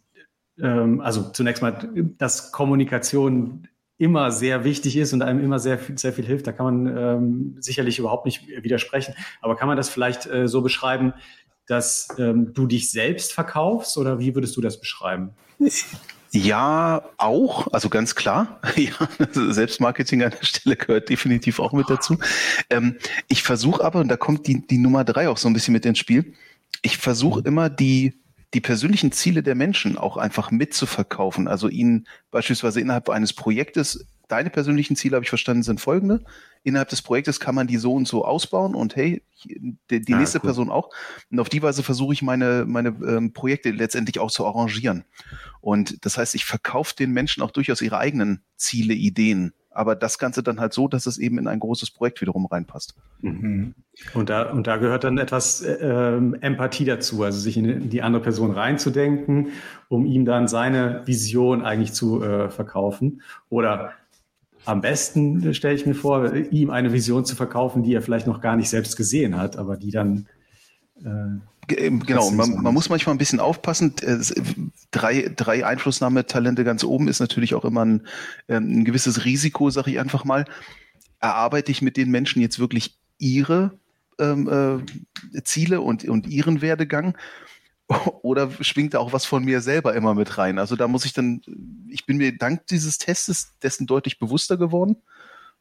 ähm, 0.59 1.01
also 1.01 1.31
zunächst 1.31 1.63
mal, 1.63 1.89
dass 2.19 2.53
Kommunikation 2.53 3.69
immer 3.99 4.31
sehr 4.33 4.65
wichtig 4.65 4.97
ist 4.97 5.13
und 5.13 5.23
einem 5.23 5.43
immer 5.43 5.59
sehr, 5.59 5.79
sehr 5.95 6.13
viel 6.13 6.27
hilft. 6.27 6.47
Da 6.47 6.53
kann 6.53 6.67
man 6.85 6.97
ähm, 6.97 7.57
sicherlich 7.61 7.99
überhaupt 7.99 8.27
nicht 8.27 8.47
widersprechen. 8.47 9.15
Aber 9.41 9.57
kann 9.57 9.69
man 9.69 9.77
das 9.77 9.89
vielleicht 9.89 10.27
äh, 10.27 10.49
so 10.49 10.63
beschreiben, 10.63 11.15
dass 11.67 12.09
ähm, 12.19 12.53
du 12.53 12.67
dich 12.67 12.91
selbst 12.91 13.33
verkaufst 13.33 13.97
oder 13.97 14.19
wie 14.19 14.35
würdest 14.35 14.57
du 14.57 14.61
das 14.61 14.81
beschreiben? 14.81 15.31
Ja, 16.33 17.05
auch, 17.17 17.73
also 17.73 17.89
ganz 17.89 18.15
klar. 18.15 18.61
Ja, 18.77 19.09
Selbstmarketing 19.33 20.25
an 20.25 20.31
der 20.31 20.45
Stelle 20.45 20.77
gehört 20.77 21.09
definitiv 21.09 21.61
auch 21.61 21.73
mit 21.73 21.89
dazu. 21.89 22.19
Ähm, 22.71 22.97
ich 23.29 23.45
versuche 23.45 23.85
aber, 23.85 24.01
und 24.01 24.09
da 24.09 24.17
kommt 24.17 24.49
die, 24.49 24.67
die 24.67 24.79
Nummer 24.79 25.05
drei 25.05 25.29
auch 25.29 25.39
so 25.39 25.49
ein 25.49 25.55
bisschen 25.55 25.73
mit 25.73 25.87
ins 25.87 25.99
Spiel, 25.99 26.35
ich 26.83 26.99
versuche 26.99 27.41
immer 27.45 27.71
die 27.71 28.15
die 28.55 28.61
persönlichen 28.61 29.13
Ziele 29.13 29.43
der 29.43 29.57
Menschen 29.57 29.99
auch 29.99 30.17
einfach 30.17 30.51
mitzuverkaufen. 30.51 31.49
Also 31.49 31.69
ihnen 31.69 32.07
beispielsweise 32.31 32.81
innerhalb 32.81 33.11
eines 33.11 33.33
Projektes, 33.33 34.07
deine 34.29 34.49
persönlichen 34.49 34.97
Ziele, 34.97 35.17
habe 35.17 35.25
ich 35.25 35.29
verstanden, 35.29 35.65
sind 35.65 35.81
folgende. 35.81 36.25
Innerhalb 36.63 36.89
des 36.89 37.03
Projektes 37.03 37.41
kann 37.41 37.55
man 37.55 37.67
die 37.67 37.77
so 37.77 37.93
und 37.93 38.09
so 38.09 38.25
ausbauen 38.25 38.75
und 38.75 38.97
hey, 38.97 39.23
die, 39.45 40.01
die 40.01 40.13
ja, 40.13 40.19
nächste 40.19 40.39
cool. 40.39 40.45
Person 40.45 40.71
auch. 40.71 40.91
Und 41.31 41.41
auf 41.41 41.49
die 41.49 41.63
Weise 41.63 41.83
versuche 41.83 42.15
ich 42.15 42.23
meine, 42.23 42.65
meine 42.67 42.89
ähm, 42.89 43.33
Projekte 43.33 43.71
letztendlich 43.71 44.21
auch 44.21 44.31
zu 44.31 44.47
arrangieren. 44.47 45.05
Und 45.61 46.05
das 46.07 46.17
heißt, 46.17 46.35
ich 46.35 46.45
verkaufe 46.45 46.95
den 46.95 47.11
Menschen 47.11 47.43
auch 47.43 47.51
durchaus 47.51 47.83
ihre 47.83 47.99
eigenen 47.99 48.45
Ziele, 48.57 48.95
Ideen 48.95 49.53
aber 49.75 49.97
das 49.97 50.19
Ganze 50.19 50.43
dann 50.43 50.61
halt 50.61 50.73
so, 50.73 50.89
dass 50.89 51.07
es 51.07 51.19
eben 51.19 51.39
in 51.39 51.49
ein 51.49 51.61
großes 51.61 51.91
Projekt 51.91 52.21
wiederum 52.21 52.47
reinpasst. 52.47 52.95
Mhm. 53.21 53.75
Und 54.15 54.31
da, 54.31 54.51
und 54.51 54.67
da 54.67 54.77
gehört 54.77 55.05
dann 55.05 55.19
etwas 55.19 55.63
äh, 55.63 56.17
Empathie 56.41 56.85
dazu, 56.85 57.23
also 57.23 57.39
sich 57.39 57.57
in 57.57 57.91
die 57.91 58.03
andere 58.03 58.23
Person 58.23 58.51
reinzudenken, 58.51 59.49
um 59.89 60.07
ihm 60.07 60.25
dann 60.25 60.49
seine 60.49 61.03
Vision 61.07 61.63
eigentlich 61.63 61.93
zu 61.93 62.23
äh, 62.23 62.51
verkaufen. 62.51 63.23
Oder 63.49 63.93
am 64.65 64.81
besten 64.81 65.53
stelle 65.55 65.75
ich 65.75 65.87
mir 65.87 65.95
vor, 65.95 66.33
ihm 66.35 66.71
eine 66.71 66.93
Vision 66.93 67.25
zu 67.25 67.37
verkaufen, 67.37 67.83
die 67.83 67.95
er 67.95 68.03
vielleicht 68.03 68.27
noch 68.27 68.41
gar 68.41 68.57
nicht 68.57 68.71
selbst 68.71 68.97
gesehen 68.97 69.37
hat, 69.37 69.57
aber 69.57 69.77
die 69.77 69.91
dann 69.91 70.27
äh, 71.05 71.39
Genau, 71.67 72.31
man, 72.31 72.63
man, 72.63 72.75
muss 72.75 72.89
manchmal 72.89 73.15
ein 73.15 73.19
bisschen 73.19 73.41
aufpassen. 73.41 73.95
Drei, 74.91 75.31
drei 75.35 75.65
Einflussnahmetalente 75.65 76.65
ganz 76.65 76.85
oben 76.85 77.09
ist 77.09 77.21
natürlich 77.21 77.55
auch 77.55 77.65
immer 77.65 77.85
ein, 77.85 78.07
ähm, 78.49 78.81
ein 78.81 78.85
gewisses 78.85 79.25
Risiko, 79.25 79.71
sage 79.71 79.91
ich 79.91 79.99
einfach 79.99 80.25
mal. 80.25 80.45
Erarbeite 81.21 81.73
ich 81.73 81.83
mit 81.83 81.97
den 81.97 82.11
Menschen 82.11 82.43
jetzt 82.43 82.59
wirklich 82.59 82.99
ihre 83.19 83.79
ähm, 84.19 84.85
äh, 85.35 85.43
Ziele 85.43 85.81
und, 85.81 86.05
und 86.05 86.27
ihren 86.27 86.61
Werdegang? 86.61 87.17
Oder 88.23 88.51
schwingt 88.61 88.95
da 88.95 88.99
auch 88.99 89.13
was 89.13 89.25
von 89.25 89.45
mir 89.45 89.61
selber 89.61 89.95
immer 89.95 90.15
mit 90.15 90.39
rein? 90.39 90.59
Also 90.59 90.77
da 90.77 90.89
muss 90.89 91.05
ich 91.05 91.13
dann, 91.13 91.43
ich 91.89 92.07
bin 92.07 92.17
mir 92.17 92.37
dank 92.37 92.67
dieses 92.67 92.99
Testes 92.99 93.53
dessen 93.63 93.87
deutlich 93.87 94.19
bewusster 94.19 94.57
geworden 94.57 94.97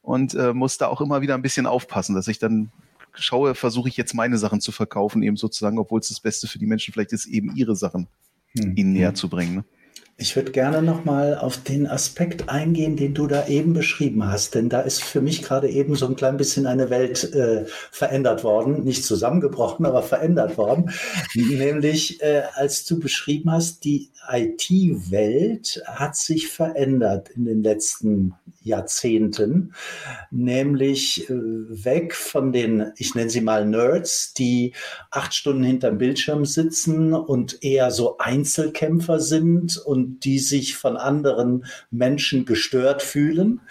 und 0.01 0.33
äh, 0.35 0.53
muss 0.53 0.77
da 0.77 0.87
auch 0.87 1.01
immer 1.01 1.21
wieder 1.21 1.35
ein 1.35 1.41
bisschen 1.41 1.65
aufpassen, 1.65 2.15
dass 2.15 2.27
ich 2.27 2.39
dann 2.39 2.71
schaue, 3.15 3.55
versuche 3.55 3.89
ich 3.89 3.97
jetzt 3.97 4.13
meine 4.13 4.37
Sachen 4.37 4.61
zu 4.61 4.71
verkaufen, 4.71 5.23
eben 5.23 5.37
sozusagen, 5.37 5.79
obwohl 5.79 5.99
es 5.99 6.09
das 6.09 6.19
Beste 6.19 6.47
für 6.47 6.59
die 6.59 6.65
Menschen 6.65 6.93
vielleicht 6.93 7.13
ist, 7.13 7.25
eben 7.25 7.55
ihre 7.55 7.75
Sachen 7.75 8.07
hm. 8.57 8.75
ihnen 8.75 8.93
näher 8.93 9.09
hm. 9.09 9.15
zu 9.15 9.29
bringen. 9.29 9.55
Ne? 9.55 9.65
Ich 10.15 10.35
würde 10.35 10.51
gerne 10.51 10.83
nochmal 10.83 11.35
auf 11.35 11.57
den 11.57 11.87
Aspekt 11.87 12.47
eingehen, 12.47 12.95
den 12.95 13.15
du 13.15 13.25
da 13.25 13.47
eben 13.47 13.73
beschrieben 13.73 14.27
hast, 14.27 14.53
denn 14.53 14.69
da 14.69 14.81
ist 14.81 15.03
für 15.03 15.21
mich 15.21 15.41
gerade 15.41 15.67
eben 15.69 15.95
so 15.95 16.05
ein 16.05 16.15
klein 16.15 16.37
bisschen 16.37 16.67
eine 16.67 16.91
Welt 16.91 17.33
äh, 17.33 17.65
verändert 17.89 18.43
worden, 18.43 18.83
nicht 18.83 19.03
zusammengebrochen, 19.03 19.87
aber 19.87 20.03
verändert 20.03 20.55
worden, 20.57 20.91
nämlich 21.33 22.21
äh, 22.21 22.43
als 22.53 22.85
du 22.85 22.99
beschrieben 22.99 23.51
hast, 23.51 23.85
die 23.85 24.11
IT-Welt 24.29 25.83
hat 25.87 26.15
sich 26.15 26.47
verändert 26.47 27.29
in 27.29 27.45
den 27.45 27.63
letzten 27.63 28.35
Jahrzehnten, 28.61 29.73
nämlich 30.31 31.29
äh, 31.29 31.33
weg 31.33 32.15
von 32.15 32.53
den, 32.53 32.91
ich 32.97 33.15
nenne 33.15 33.29
sie 33.29 33.41
mal 33.41 33.65
Nerds, 33.65 34.33
die 34.33 34.73
acht 35.11 35.33
Stunden 35.33 35.63
hinterm 35.63 35.97
Bildschirm 35.97 36.45
sitzen 36.45 37.13
und 37.13 37.63
eher 37.63 37.91
so 37.91 38.17
Einzelkämpfer 38.19 39.19
sind 39.19 39.77
und 39.77 40.02
die 40.03 40.39
sich 40.39 40.75
von 40.75 40.97
anderen 40.97 41.65
Menschen 41.91 42.45
gestört 42.45 43.01
fühlen, 43.01 43.61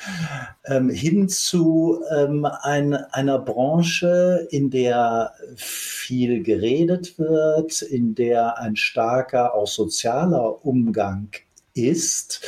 ähm, 0.65 0.91
hin 0.91 1.29
zu 1.29 2.03
ähm, 2.15 2.45
ein, 2.45 2.95
einer 2.95 3.39
Branche, 3.39 4.47
in 4.51 4.71
der 4.71 5.33
viel 5.57 6.43
geredet 6.43 7.19
wird, 7.19 7.83
in 7.83 8.15
der 8.15 8.59
ein 8.59 8.77
starker, 8.77 9.55
auch 9.55 9.67
sozialer 9.69 10.65
Umgang 10.65 11.29
ist, 11.75 12.47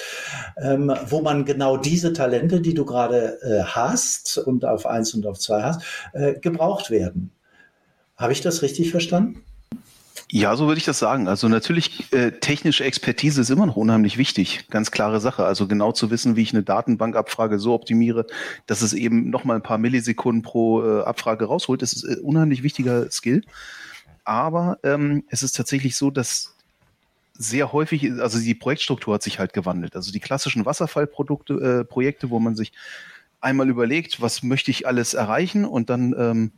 ähm, 0.56 0.92
wo 1.06 1.22
man 1.22 1.44
genau 1.44 1.76
diese 1.76 2.12
Talente, 2.12 2.60
die 2.60 2.74
du 2.74 2.84
gerade 2.84 3.40
äh, 3.42 3.62
hast 3.62 4.38
und 4.38 4.64
auf 4.64 4.86
eins 4.86 5.14
und 5.14 5.26
auf 5.26 5.38
zwei 5.38 5.62
hast, 5.62 5.82
äh, 6.12 6.34
gebraucht 6.34 6.90
werden. 6.90 7.30
Habe 8.16 8.32
ich 8.32 8.42
das 8.42 8.62
richtig 8.62 8.90
verstanden? 8.90 9.42
Ja, 10.30 10.56
so 10.56 10.66
würde 10.66 10.78
ich 10.78 10.84
das 10.84 10.98
sagen. 10.98 11.28
Also 11.28 11.48
natürlich, 11.48 12.12
äh, 12.12 12.32
technische 12.32 12.84
Expertise 12.84 13.40
ist 13.40 13.50
immer 13.50 13.66
noch 13.66 13.76
unheimlich 13.76 14.16
wichtig. 14.16 14.66
Ganz 14.70 14.90
klare 14.90 15.20
Sache. 15.20 15.44
Also 15.44 15.68
genau 15.68 15.92
zu 15.92 16.10
wissen, 16.10 16.34
wie 16.34 16.42
ich 16.42 16.52
eine 16.52 16.62
Datenbankabfrage 16.62 17.58
so 17.58 17.74
optimiere, 17.74 18.26
dass 18.66 18.82
es 18.82 18.94
eben 18.94 19.30
nochmal 19.30 19.56
ein 19.56 19.62
paar 19.62 19.78
Millisekunden 19.78 20.42
pro 20.42 20.82
äh, 20.82 21.02
Abfrage 21.02 21.44
rausholt, 21.44 21.82
das 21.82 21.92
ist 21.92 22.04
ein 22.04 22.18
äh, 22.18 22.20
unheimlich 22.20 22.62
wichtiger 22.62 23.10
Skill. 23.10 23.42
Aber 24.24 24.78
ähm, 24.82 25.24
es 25.28 25.42
ist 25.42 25.56
tatsächlich 25.56 25.96
so, 25.96 26.10
dass 26.10 26.54
sehr 27.36 27.72
häufig, 27.72 28.10
also 28.20 28.38
die 28.38 28.54
Projektstruktur 28.54 29.14
hat 29.14 29.22
sich 29.22 29.38
halt 29.38 29.52
gewandelt. 29.52 29.96
Also 29.96 30.12
die 30.12 30.20
klassischen 30.20 30.64
Wasserfallprodukte, 30.64 31.54
äh, 31.54 31.84
Projekte, 31.84 32.30
wo 32.30 32.38
man 32.38 32.56
sich 32.56 32.72
einmal 33.40 33.68
überlegt, 33.68 34.22
was 34.22 34.42
möchte 34.42 34.70
ich 34.70 34.86
alles 34.86 35.14
erreichen 35.14 35.64
und 35.64 35.90
dann 35.90 36.14
ähm, 36.18 36.52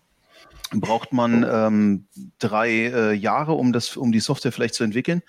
braucht 0.71 1.13
man 1.13 1.47
ähm, 1.49 2.07
drei 2.39 2.71
äh, 2.71 3.13
Jahre, 3.13 3.53
um 3.53 3.73
das, 3.73 3.97
um 3.97 4.13
die 4.13 4.21
Software 4.21 4.53
vielleicht 4.53 4.75
zu 4.75 4.85
entwickeln. 4.85 5.23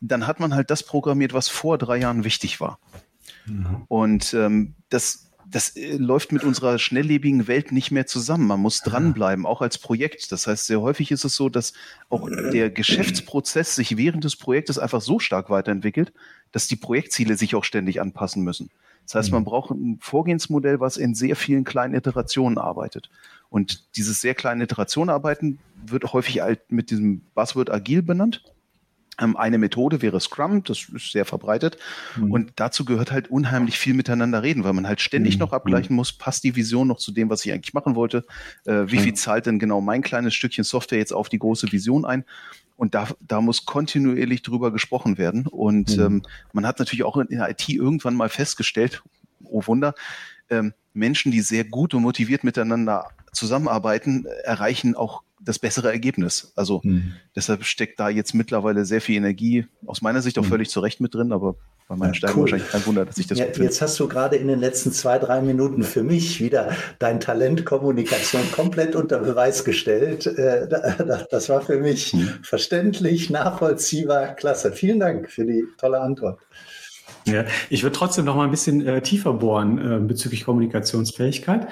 Dann 0.00 0.26
hat 0.26 0.40
man 0.40 0.54
halt 0.54 0.70
das 0.70 0.82
programmiert, 0.82 1.32
was 1.32 1.48
vor 1.48 1.78
drei 1.78 1.98
Jahren 1.98 2.24
wichtig 2.24 2.60
war. 2.60 2.78
Mhm. 3.46 3.84
Und 3.88 4.34
ähm, 4.34 4.74
das 4.88 5.30
das 5.50 5.76
äh, 5.76 5.96
läuft 5.96 6.32
mit 6.32 6.44
unserer 6.44 6.78
schnelllebigen 6.78 7.48
Welt 7.48 7.72
nicht 7.72 7.90
mehr 7.90 8.06
zusammen. 8.06 8.46
Man 8.46 8.60
muss 8.60 8.80
dranbleiben, 8.82 9.46
auch 9.46 9.60
als 9.60 9.78
Projekt. 9.78 10.32
Das 10.32 10.46
heißt, 10.46 10.66
sehr 10.66 10.80
häufig 10.80 11.10
ist 11.10 11.24
es 11.24 11.34
so, 11.34 11.48
dass 11.48 11.72
auch 12.08 12.28
der 12.52 12.70
Geschäftsprozess 12.70 13.74
sich 13.74 13.96
während 13.96 14.24
des 14.24 14.36
Projektes 14.36 14.78
einfach 14.78 15.00
so 15.00 15.18
stark 15.18 15.50
weiterentwickelt, 15.50 16.12
dass 16.52 16.68
die 16.68 16.76
Projektziele 16.76 17.36
sich 17.36 17.54
auch 17.54 17.64
ständig 17.64 18.00
anpassen 18.00 18.42
müssen. 18.42 18.70
Das 19.06 19.14
heißt, 19.16 19.32
man 19.32 19.42
mhm. 19.42 19.46
braucht 19.46 19.70
ein 19.70 19.98
Vorgehensmodell, 20.00 20.80
was 20.80 20.96
in 20.96 21.14
sehr 21.14 21.36
vielen 21.36 21.64
kleinen 21.64 21.94
Iterationen 21.94 22.58
arbeitet. 22.58 23.10
Und 23.48 23.96
dieses 23.96 24.20
sehr 24.20 24.34
kleine 24.34 24.64
Iterationenarbeiten 24.64 25.58
wird 25.84 26.12
häufig 26.12 26.40
mit 26.68 26.90
diesem 26.90 27.22
Buzzword 27.34 27.70
agil 27.70 28.02
benannt. 28.02 28.44
Ähm, 29.20 29.36
eine 29.36 29.58
Methode 29.58 30.02
wäre 30.02 30.20
Scrum, 30.20 30.64
das 30.64 30.88
ist 30.94 31.12
sehr 31.12 31.24
verbreitet. 31.24 31.76
Mhm. 32.16 32.30
Und 32.30 32.52
dazu 32.56 32.84
gehört 32.84 33.12
halt 33.12 33.30
unheimlich 33.30 33.78
viel 33.78 33.94
miteinander 33.94 34.42
reden, 34.42 34.64
weil 34.64 34.72
man 34.72 34.86
halt 34.86 35.00
ständig 35.00 35.34
mhm. 35.34 35.40
noch 35.40 35.52
abgleichen 35.52 35.94
muss, 35.94 36.12
passt 36.12 36.44
die 36.44 36.56
Vision 36.56 36.88
noch 36.88 36.98
zu 36.98 37.12
dem, 37.12 37.28
was 37.28 37.44
ich 37.44 37.52
eigentlich 37.52 37.74
machen 37.74 37.94
wollte? 37.94 38.24
Äh, 38.64 38.84
wie 38.86 38.98
viel 38.98 39.14
zahlt 39.14 39.46
denn 39.46 39.58
genau 39.58 39.80
mein 39.80 40.02
kleines 40.02 40.34
Stückchen 40.34 40.64
Software 40.64 40.98
jetzt 40.98 41.12
auf 41.12 41.28
die 41.28 41.38
große 41.38 41.70
Vision 41.70 42.04
ein? 42.04 42.24
Und 42.80 42.94
da, 42.94 43.08
da 43.20 43.42
muss 43.42 43.66
kontinuierlich 43.66 44.40
drüber 44.40 44.72
gesprochen 44.72 45.18
werden. 45.18 45.46
Und 45.46 45.98
mhm. 45.98 46.02
ähm, 46.02 46.22
man 46.54 46.66
hat 46.66 46.78
natürlich 46.78 47.04
auch 47.04 47.18
in 47.18 47.26
der 47.28 47.50
IT 47.50 47.68
irgendwann 47.68 48.14
mal 48.14 48.30
festgestellt, 48.30 49.02
oh 49.44 49.60
Wunder, 49.66 49.94
ähm, 50.48 50.72
Menschen, 50.94 51.30
die 51.30 51.42
sehr 51.42 51.64
gut 51.64 51.92
und 51.92 52.00
motiviert 52.00 52.42
miteinander 52.42 53.10
zusammenarbeiten, 53.34 54.24
erreichen 54.44 54.94
auch 54.94 55.22
das 55.38 55.58
bessere 55.58 55.92
Ergebnis. 55.92 56.54
Also 56.56 56.80
mhm. 56.82 57.12
deshalb 57.36 57.64
steckt 57.64 58.00
da 58.00 58.08
jetzt 58.08 58.32
mittlerweile 58.32 58.86
sehr 58.86 59.02
viel 59.02 59.16
Energie, 59.16 59.66
aus 59.84 60.00
meiner 60.00 60.22
Sicht 60.22 60.38
auch 60.38 60.44
mhm. 60.44 60.48
völlig 60.48 60.70
zu 60.70 60.80
Recht 60.80 61.02
mit 61.02 61.12
drin, 61.12 61.32
aber 61.32 61.56
bei 61.90 61.96
meinen 61.96 62.14
Stärken 62.14 62.36
cool. 62.36 62.42
wahrscheinlich 62.42 62.68
kein 62.70 62.86
Wunder, 62.86 63.04
dass 63.04 63.18
ich 63.18 63.26
das 63.26 63.36
ja, 63.36 63.46
Jetzt 63.46 63.82
hast 63.82 63.98
du 63.98 64.06
gerade 64.06 64.36
in 64.36 64.46
den 64.46 64.60
letzten 64.60 64.92
zwei, 64.92 65.18
drei 65.18 65.42
Minuten 65.42 65.82
für 65.82 66.04
mich 66.04 66.40
wieder 66.40 66.76
dein 67.00 67.18
Talent 67.18 67.64
Kommunikation 67.64 68.42
komplett 68.52 68.94
unter 68.94 69.18
Beweis 69.18 69.64
gestellt. 69.64 70.24
Äh, 70.24 70.68
das 71.30 71.48
war 71.48 71.62
für 71.62 71.80
mich 71.80 72.12
hm. 72.12 72.28
verständlich, 72.42 73.28
nachvollziehbar, 73.28 74.36
klasse. 74.36 74.70
Vielen 74.70 75.00
Dank 75.00 75.28
für 75.28 75.44
die 75.44 75.64
tolle 75.78 76.00
Antwort. 76.00 76.38
Ja, 77.26 77.44
ich 77.70 77.82
würde 77.82 77.96
trotzdem 77.96 78.24
noch 78.24 78.36
mal 78.36 78.44
ein 78.44 78.52
bisschen 78.52 78.86
äh, 78.86 79.02
tiefer 79.02 79.32
bohren 79.32 79.78
äh, 79.78 79.98
bezüglich 79.98 80.44
Kommunikationsfähigkeit. 80.44 81.66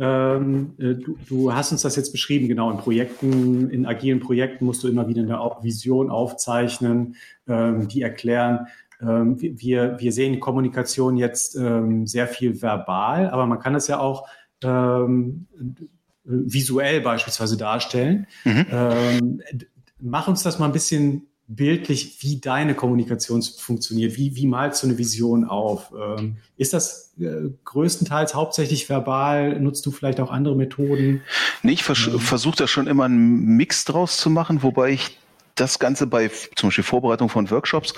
Ähm, 0.00 0.74
äh, 0.78 0.94
du, 0.94 1.16
du, 1.28 1.54
hast 1.54 1.70
uns 1.70 1.82
das 1.82 1.94
jetzt 1.94 2.10
beschrieben, 2.10 2.48
genau, 2.48 2.68
in 2.72 2.78
Projekten, 2.78 3.70
in 3.70 3.86
agilen 3.86 4.18
Projekten 4.18 4.64
musst 4.64 4.82
du 4.82 4.88
immer 4.88 5.06
wieder 5.06 5.22
eine 5.22 5.38
Vision 5.62 6.10
aufzeichnen, 6.10 7.14
ähm, 7.46 7.86
die 7.86 8.02
erklären. 8.02 8.66
Ähm, 9.02 9.36
wir, 9.40 9.98
wir 9.98 10.12
sehen 10.12 10.40
Kommunikation 10.40 11.16
jetzt 11.16 11.56
ähm, 11.56 12.06
sehr 12.06 12.28
viel 12.28 12.62
verbal, 12.62 13.30
aber 13.30 13.46
man 13.46 13.58
kann 13.58 13.74
das 13.74 13.88
ja 13.88 13.98
auch 13.98 14.28
ähm, 14.62 15.46
visuell 16.24 17.00
beispielsweise 17.00 17.56
darstellen. 17.56 18.26
Mhm. 18.44 18.66
Ähm, 18.70 19.42
mach 20.00 20.28
uns 20.28 20.42
das 20.42 20.58
mal 20.58 20.66
ein 20.66 20.72
bisschen 20.72 21.26
bildlich, 21.48 22.18
wie 22.22 22.40
deine 22.40 22.74
Kommunikation 22.74 23.42
funktioniert. 23.42 24.16
Wie, 24.16 24.36
wie 24.36 24.46
malst 24.46 24.82
du 24.82 24.86
eine 24.86 24.98
Vision 24.98 25.44
auf? 25.44 25.92
Ähm, 25.92 26.36
ist 26.56 26.72
das 26.72 27.14
äh, 27.20 27.50
größtenteils 27.64 28.34
hauptsächlich 28.34 28.88
verbal? 28.88 29.60
Nutzt 29.60 29.84
du 29.84 29.90
vielleicht 29.90 30.20
auch 30.20 30.30
andere 30.30 30.56
Methoden? 30.56 31.22
Nee, 31.62 31.72
ich 31.72 31.84
vers 31.84 32.06
ähm. 32.06 32.18
versuche 32.20 32.56
da 32.56 32.66
schon 32.66 32.86
immer 32.86 33.04
einen 33.04 33.56
Mix 33.56 33.84
draus 33.84 34.16
zu 34.16 34.30
machen, 34.30 34.62
wobei 34.62 34.90
ich 34.90 35.18
das 35.54 35.78
Ganze 35.78 36.06
bei 36.06 36.30
zum 36.56 36.68
Beispiel 36.68 36.84
Vorbereitung 36.84 37.28
von 37.28 37.50
Workshops, 37.50 37.94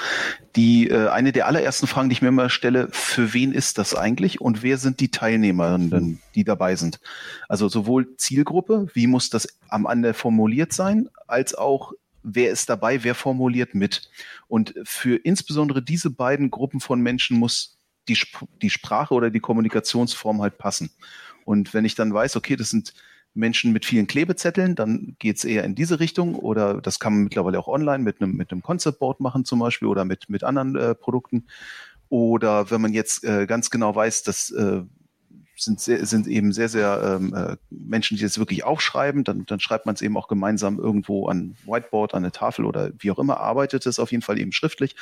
die 0.56 0.88
äh, 0.88 1.08
eine 1.08 1.32
der 1.32 1.46
allerersten 1.46 1.87
Fragen, 1.87 2.08
die 2.08 2.14
ich 2.14 2.23
mir 2.23 2.28
immer 2.28 2.50
stelle, 2.50 2.88
für 2.90 3.32
wen 3.32 3.52
ist 3.52 3.78
das 3.78 3.94
eigentlich 3.94 4.40
und 4.40 4.62
wer 4.62 4.78
sind 4.78 5.00
die 5.00 5.11
Teilnehmerinnen, 5.11 6.20
die 6.34 6.44
dabei 6.44 6.76
sind? 6.76 7.00
Also 7.49 7.68
sowohl 7.68 8.16
Zielgruppe, 8.16 8.88
wie 8.94 9.06
muss 9.06 9.30
das 9.30 9.49
am 9.68 9.87
Ende 9.87 10.14
formuliert 10.14 10.73
sein, 10.73 11.08
als 11.26 11.54
auch 11.54 11.92
wer 12.25 12.50
ist 12.50 12.68
dabei, 12.68 13.04
wer 13.04 13.14
formuliert 13.14 13.75
mit. 13.75 14.11
Und 14.49 14.75
für 14.82 15.16
insbesondere 15.16 15.82
diese 15.82 16.11
beiden 16.11 16.50
Gruppen 16.50 16.80
von 16.80 17.00
Menschen 17.00 17.38
muss 17.38 17.78
die, 18.08 18.18
die 18.62 18.70
Sprache 18.70 19.14
oder 19.14 19.30
die 19.30 19.40
Kommunikationsform 19.40 20.42
halt 20.42 20.58
passen. 20.58 20.90
Und 21.44 21.75
wenn 21.75 21.84
ich 21.84 21.94
dann 21.94 22.12
weiß, 22.12 22.37
okay, 22.37 22.56
das 22.56 22.70
sind 22.70 22.94
Menschen 23.35 23.73
mit 23.73 23.85
vielen 23.85 24.07
Klebezetteln, 24.07 24.75
dann 24.75 25.17
geht's 25.19 25.45
eher 25.45 25.64
in 25.64 25.75
diese 25.75 26.00
Richtung 26.00 26.37
oder 26.37 26.81
das 26.81 27.00
kann 27.00 27.14
man 27.14 27.25
mittlerweile 27.25 27.59
auch 27.59 27.69
online 27.69 28.03
mit 28.03 28.21
einem, 28.21 28.37
mit 28.37 28.53
einem 28.53 28.62
Concept 28.62 29.00
Board 29.00 29.21
machen 29.21 29.45
zum 29.45 29.59
Beispiel 29.59 29.88
oder 29.88 30.05
mit, 30.05 30.29
mit 30.29 30.45
anderen 30.45 30.76
äh, 30.76 30.95
Produkten. 30.95 31.47
Oder 32.09 32.71
wenn 32.71 32.81
man 32.81 32.93
jetzt 32.93 33.25
äh, 33.25 33.47
ganz 33.47 33.71
genau 33.71 33.95
weiß, 33.95 34.23
dass 34.23 34.50
äh, 34.50 34.83
sind, 35.57 35.81
sehr, 35.81 36.05
sind 36.07 36.26
eben 36.26 36.53
sehr, 36.53 36.69
sehr 36.69 37.19
ähm, 37.21 37.35
äh, 37.35 37.57
Menschen, 37.71 38.17
die 38.17 38.23
das 38.23 38.38
wirklich 38.38 38.64
aufschreiben. 38.64 39.25
Dann, 39.25 39.47
dann 39.47 39.61
schreibt 39.61 39.87
man 39.87 39.95
es 39.95 40.03
eben 40.03 40.17
auch 40.17 40.29
gemeinsam 40.29 40.79
irgendwo 40.79 41.29
an 41.29 41.57
Whiteboard, 41.64 42.14
an 42.14 42.25
eine 42.25 42.33
Tafel 42.33 42.64
oder 42.64 42.91
wie 42.99 43.11
auch 43.11 43.19
immer, 43.19 43.41
arbeitet 43.41 43.87
es 43.87 43.99
auf 43.99 44.11
jeden 44.11 44.23
Fall 44.23 44.38
eben 44.38 44.53
schriftlich 44.53 44.97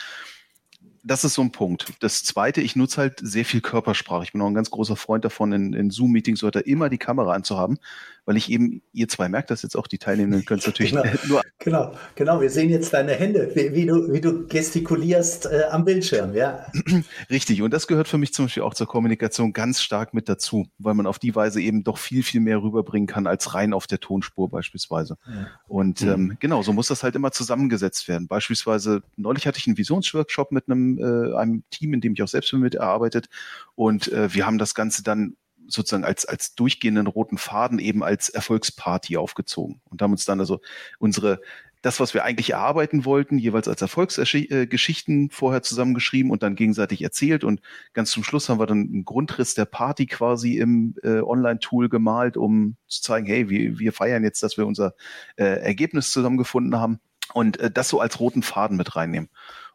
das 1.04 1.24
ist 1.24 1.34
so 1.34 1.42
ein 1.42 1.52
Punkt. 1.52 1.92
Das 2.00 2.22
zweite, 2.22 2.60
ich 2.60 2.76
nutze 2.76 3.00
halt 3.00 3.18
sehr 3.20 3.44
viel 3.44 3.60
Körpersprache. 3.60 4.22
Ich 4.24 4.32
bin 4.32 4.40
auch 4.40 4.46
ein 4.46 4.54
ganz 4.54 4.70
großer 4.70 4.96
Freund 4.96 5.24
davon, 5.24 5.52
in, 5.52 5.72
in 5.72 5.90
Zoom-Meetings 5.90 6.42
heute 6.42 6.60
immer 6.60 6.88
die 6.88 6.98
Kamera 6.98 7.32
anzuhaben, 7.32 7.78
weil 8.24 8.36
ich 8.36 8.50
eben, 8.50 8.82
ihr 8.92 9.08
zwei 9.08 9.28
merkt 9.28 9.50
das 9.50 9.62
jetzt 9.62 9.76
auch, 9.76 9.86
die 9.86 9.98
Teilnehmenden 9.98 10.44
können 10.44 10.60
es 10.60 10.66
natürlich 10.66 10.92
genau, 10.92 11.04
nur. 11.28 11.42
Genau, 11.58 11.94
genau. 12.14 12.40
Wir 12.40 12.50
sehen 12.50 12.70
jetzt 12.70 12.92
deine 12.92 13.12
Hände, 13.12 13.50
wie, 13.54 13.72
wie 13.74 13.86
du, 13.86 14.12
wie 14.12 14.20
du 14.20 14.46
gestikulierst 14.46 15.46
äh, 15.46 15.64
am 15.70 15.84
Bildschirm, 15.84 16.34
ja. 16.34 16.66
Richtig. 17.30 17.62
Und 17.62 17.72
das 17.72 17.86
gehört 17.86 18.08
für 18.08 18.18
mich 18.18 18.32
zum 18.32 18.46
Beispiel 18.46 18.62
auch 18.62 18.74
zur 18.74 18.86
Kommunikation 18.86 19.52
ganz 19.52 19.80
stark 19.80 20.14
mit 20.14 20.28
dazu, 20.28 20.66
weil 20.78 20.94
man 20.94 21.06
auf 21.06 21.18
die 21.18 21.34
Weise 21.34 21.60
eben 21.60 21.84
doch 21.84 21.98
viel, 21.98 22.22
viel 22.22 22.40
mehr 22.40 22.62
rüberbringen 22.62 23.06
kann 23.06 23.26
als 23.26 23.54
rein 23.54 23.72
auf 23.72 23.86
der 23.86 24.00
Tonspur 24.00 24.48
beispielsweise. 24.48 25.16
Ja. 25.26 25.48
Und 25.66 26.02
mhm. 26.02 26.08
ähm, 26.08 26.36
genau, 26.38 26.62
so 26.62 26.72
muss 26.72 26.88
das 26.88 27.02
halt 27.02 27.16
immer 27.16 27.32
zusammengesetzt 27.32 28.08
werden. 28.08 28.28
Beispielsweise, 28.28 29.02
neulich 29.16 29.46
hatte 29.46 29.58
ich 29.58 29.66
einen 29.66 29.78
Visionsworkshop 29.78 30.52
mit 30.52 30.68
einem, 30.68 30.98
äh, 30.98 31.36
einem 31.36 31.64
Team, 31.70 31.94
in 31.94 32.00
dem 32.00 32.12
ich 32.14 32.22
auch 32.22 32.28
selbst 32.28 32.52
mit 32.52 32.74
erarbeitet. 32.74 33.28
Und 33.74 34.12
äh, 34.12 34.32
wir 34.34 34.46
haben 34.46 34.58
das 34.58 34.74
Ganze 34.74 35.02
dann 35.02 35.36
sozusagen 35.68 36.04
als, 36.04 36.24
als 36.24 36.54
durchgehenden 36.54 37.06
roten 37.06 37.38
Faden 37.38 37.78
eben 37.78 38.02
als 38.02 38.28
Erfolgsparty 38.28 39.16
aufgezogen 39.16 39.80
und 39.90 40.02
haben 40.02 40.12
uns 40.12 40.24
dann 40.24 40.40
also 40.40 40.60
unsere 40.98 41.40
das, 41.82 41.98
was 41.98 42.14
wir 42.14 42.24
eigentlich 42.24 42.50
erarbeiten 42.50 43.04
wollten, 43.04 43.38
jeweils 43.38 43.66
als 43.66 43.82
Erfolgsgeschichten 43.82 45.30
vorher 45.30 45.62
zusammengeschrieben 45.62 46.30
und 46.30 46.44
dann 46.44 46.54
gegenseitig 46.54 47.02
erzählt. 47.02 47.42
Und 47.42 47.60
ganz 47.92 48.12
zum 48.12 48.22
Schluss 48.22 48.48
haben 48.48 48.60
wir 48.60 48.66
dann 48.66 48.88
einen 48.88 49.04
Grundriss 49.04 49.54
der 49.54 49.64
Party 49.64 50.06
quasi 50.06 50.58
im 50.58 50.94
äh, 51.02 51.20
Online-Tool 51.20 51.88
gemalt, 51.88 52.36
um 52.36 52.76
zu 52.86 53.02
zeigen, 53.02 53.26
hey, 53.26 53.48
wir, 53.48 53.80
wir 53.80 53.92
feiern 53.92 54.22
jetzt, 54.22 54.44
dass 54.44 54.56
wir 54.56 54.66
unser 54.66 54.94
äh, 55.36 55.44
Ergebnis 55.44 56.12
zusammengefunden 56.12 56.78
haben 56.78 57.00
und 57.34 57.58
äh, 57.58 57.70
das 57.70 57.88
so 57.88 58.00
als 58.00 58.20
roten 58.20 58.44
Faden 58.44 58.76
mit 58.76 58.94
reinnehmen. 58.94 59.28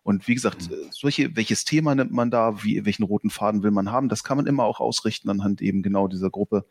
Und 0.08 0.26
wie 0.30 0.36
gesagt, 0.36 0.70
mhm. 0.72 0.76
solche, 0.92 1.36
welches 1.36 1.66
Thema 1.66 1.94
nimmt 1.94 2.14
man 2.14 2.32
da, 2.32 2.64
wie, 2.64 2.86
welchen 2.86 3.04
roten 3.04 3.30
Faden 3.30 3.62
will 3.62 3.72
man 3.72 3.92
haben, 3.92 4.08
das 4.08 4.24
kann 4.24 4.38
man 4.38 4.48
immer 4.48 4.64
auch 4.64 4.80
ausrichten 4.80 5.30
anhand 5.30 5.62
eben 5.62 5.84
genau 5.84 6.08
dieser 6.08 6.30
Gruppe. 6.30 6.64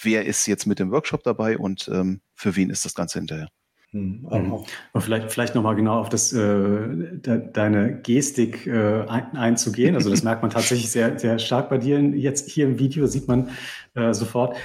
Wer 0.00 0.24
ist 0.24 0.46
jetzt 0.46 0.66
mit 0.66 0.78
dem 0.78 0.92
Workshop 0.92 1.24
dabei 1.24 1.58
und 1.58 1.90
ähm, 1.92 2.20
für 2.32 2.54
wen 2.54 2.70
ist 2.70 2.84
das 2.84 2.94
Ganze 2.94 3.18
hinterher? 3.18 3.48
Hm, 3.90 4.24
mhm. 4.30 5.00
vielleicht, 5.00 5.32
vielleicht 5.32 5.56
nochmal 5.56 5.74
genau 5.74 5.98
auf 5.98 6.10
das, 6.10 6.32
äh, 6.32 6.38
de, 6.38 7.50
deine 7.52 8.02
Gestik 8.02 8.68
äh, 8.68 9.04
ein, 9.08 9.36
einzugehen. 9.36 9.96
Also 9.96 10.08
das 10.08 10.22
merkt 10.22 10.42
man 10.42 10.52
tatsächlich 10.52 10.92
sehr, 10.92 11.18
sehr 11.18 11.40
stark 11.40 11.70
bei 11.70 11.78
dir. 11.78 11.98
Jetzt 12.00 12.48
hier 12.48 12.66
im 12.66 12.78
Video 12.78 13.08
sieht 13.08 13.26
man 13.26 13.50
äh, 13.94 14.14
sofort. 14.14 14.56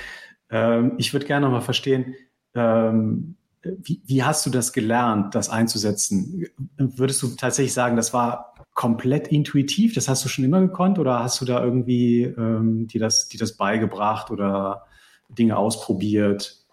Ähm, 0.51 0.93
ich 0.99 1.11
würde 1.11 1.25
gerne 1.25 1.47
nochmal 1.47 1.63
verstehen, 1.63 2.13
ähm, 2.53 3.35
wie, 3.77 4.01
wie 4.05 4.23
hast 4.23 4.45
du 4.45 4.49
das 4.49 4.73
gelernt, 4.73 5.35
das 5.35 5.49
einzusetzen? 5.49 6.45
Würdest 6.77 7.21
du 7.21 7.29
tatsächlich 7.29 7.73
sagen, 7.73 7.95
das 7.95 8.13
war 8.13 8.53
komplett 8.73 9.27
intuitiv? 9.29 9.93
Das 9.93 10.07
hast 10.07 10.23
du 10.23 10.29
schon 10.29 10.45
immer 10.45 10.61
gekonnt 10.61 10.99
oder 10.99 11.19
hast 11.19 11.41
du 11.41 11.45
da 11.45 11.63
irgendwie 11.63 12.23
ähm, 12.23 12.87
dir, 12.87 12.99
das, 12.99 13.27
dir 13.27 13.39
das 13.39 13.57
beigebracht 13.57 14.31
oder 14.31 14.85
Dinge 15.29 15.57
ausprobiert? 15.57 16.65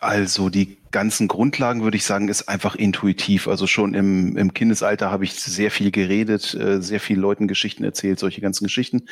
Also 0.00 0.48
die 0.48 0.78
ganzen 0.90 1.28
Grundlagen, 1.28 1.82
würde 1.82 1.96
ich 1.96 2.04
sagen, 2.04 2.28
ist 2.28 2.48
einfach 2.48 2.74
intuitiv. 2.74 3.48
Also 3.48 3.66
schon 3.66 3.94
im, 3.94 4.36
im 4.36 4.52
Kindesalter 4.52 5.10
habe 5.10 5.24
ich 5.24 5.34
sehr 5.34 5.70
viel 5.70 5.90
geredet, 5.90 6.54
äh, 6.54 6.82
sehr 6.82 7.00
viel 7.00 7.18
Leuten 7.18 7.48
Geschichten 7.48 7.84
erzählt, 7.84 8.18
solche 8.18 8.40
ganzen 8.40 8.64
Geschichten. 8.64 9.06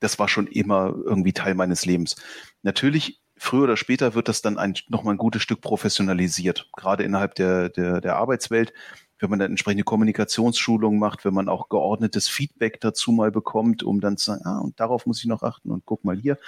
Das 0.00 0.18
war 0.18 0.28
schon 0.28 0.46
immer 0.46 0.94
irgendwie 1.04 1.32
Teil 1.32 1.54
meines 1.54 1.86
Lebens. 1.86 2.16
Natürlich 2.62 3.21
früher 3.42 3.64
oder 3.64 3.76
später 3.76 4.14
wird 4.14 4.28
das 4.28 4.40
dann 4.40 4.56
ein, 4.56 4.74
noch 4.88 5.02
mal 5.02 5.12
ein 5.12 5.18
gutes 5.18 5.42
Stück 5.42 5.60
professionalisiert, 5.60 6.70
gerade 6.76 7.02
innerhalb 7.02 7.34
der, 7.34 7.68
der, 7.68 8.00
der 8.00 8.16
Arbeitswelt. 8.16 8.72
Wenn 9.18 9.30
man 9.30 9.38
dann 9.38 9.52
entsprechende 9.52 9.84
Kommunikationsschulungen 9.84 10.98
macht, 10.98 11.24
wenn 11.24 11.34
man 11.34 11.48
auch 11.48 11.68
geordnetes 11.68 12.28
Feedback 12.28 12.80
dazu 12.80 13.12
mal 13.12 13.30
bekommt, 13.30 13.84
um 13.84 14.00
dann 14.00 14.16
zu 14.16 14.32
sagen, 14.32 14.42
ah, 14.44 14.58
und 14.58 14.80
darauf 14.80 15.06
muss 15.06 15.20
ich 15.20 15.26
noch 15.26 15.44
achten 15.44 15.70
und 15.70 15.84
guck 15.86 16.04
mal 16.04 16.16
hier. 16.16 16.38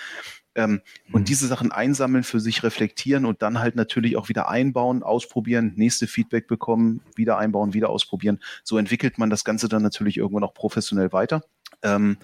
Ähm, 0.57 0.83
mhm. 1.07 1.15
Und 1.15 1.29
diese 1.29 1.47
Sachen 1.47 1.71
einsammeln, 1.71 2.25
für 2.25 2.41
sich 2.41 2.65
reflektieren 2.65 3.27
und 3.27 3.43
dann 3.43 3.61
halt 3.61 3.77
natürlich 3.77 4.17
auch 4.17 4.29
wieder 4.29 4.49
einbauen, 4.49 5.05
ausprobieren, 5.05 5.75
nächste 5.77 6.09
Feedback 6.09 6.49
bekommen, 6.49 7.01
wieder 7.15 7.39
einbauen, 7.39 7.75
wieder 7.75 7.91
ausprobieren. 7.91 8.41
So 8.65 8.77
entwickelt 8.77 9.19
man 9.19 9.31
das 9.31 9.45
Ganze 9.45 9.69
dann 9.69 9.83
natürlich 9.83 10.17
irgendwann 10.17 10.45
auch 10.45 10.55
professionell 10.55 11.13
weiter. 11.13 11.43
Ähm, 11.83 12.19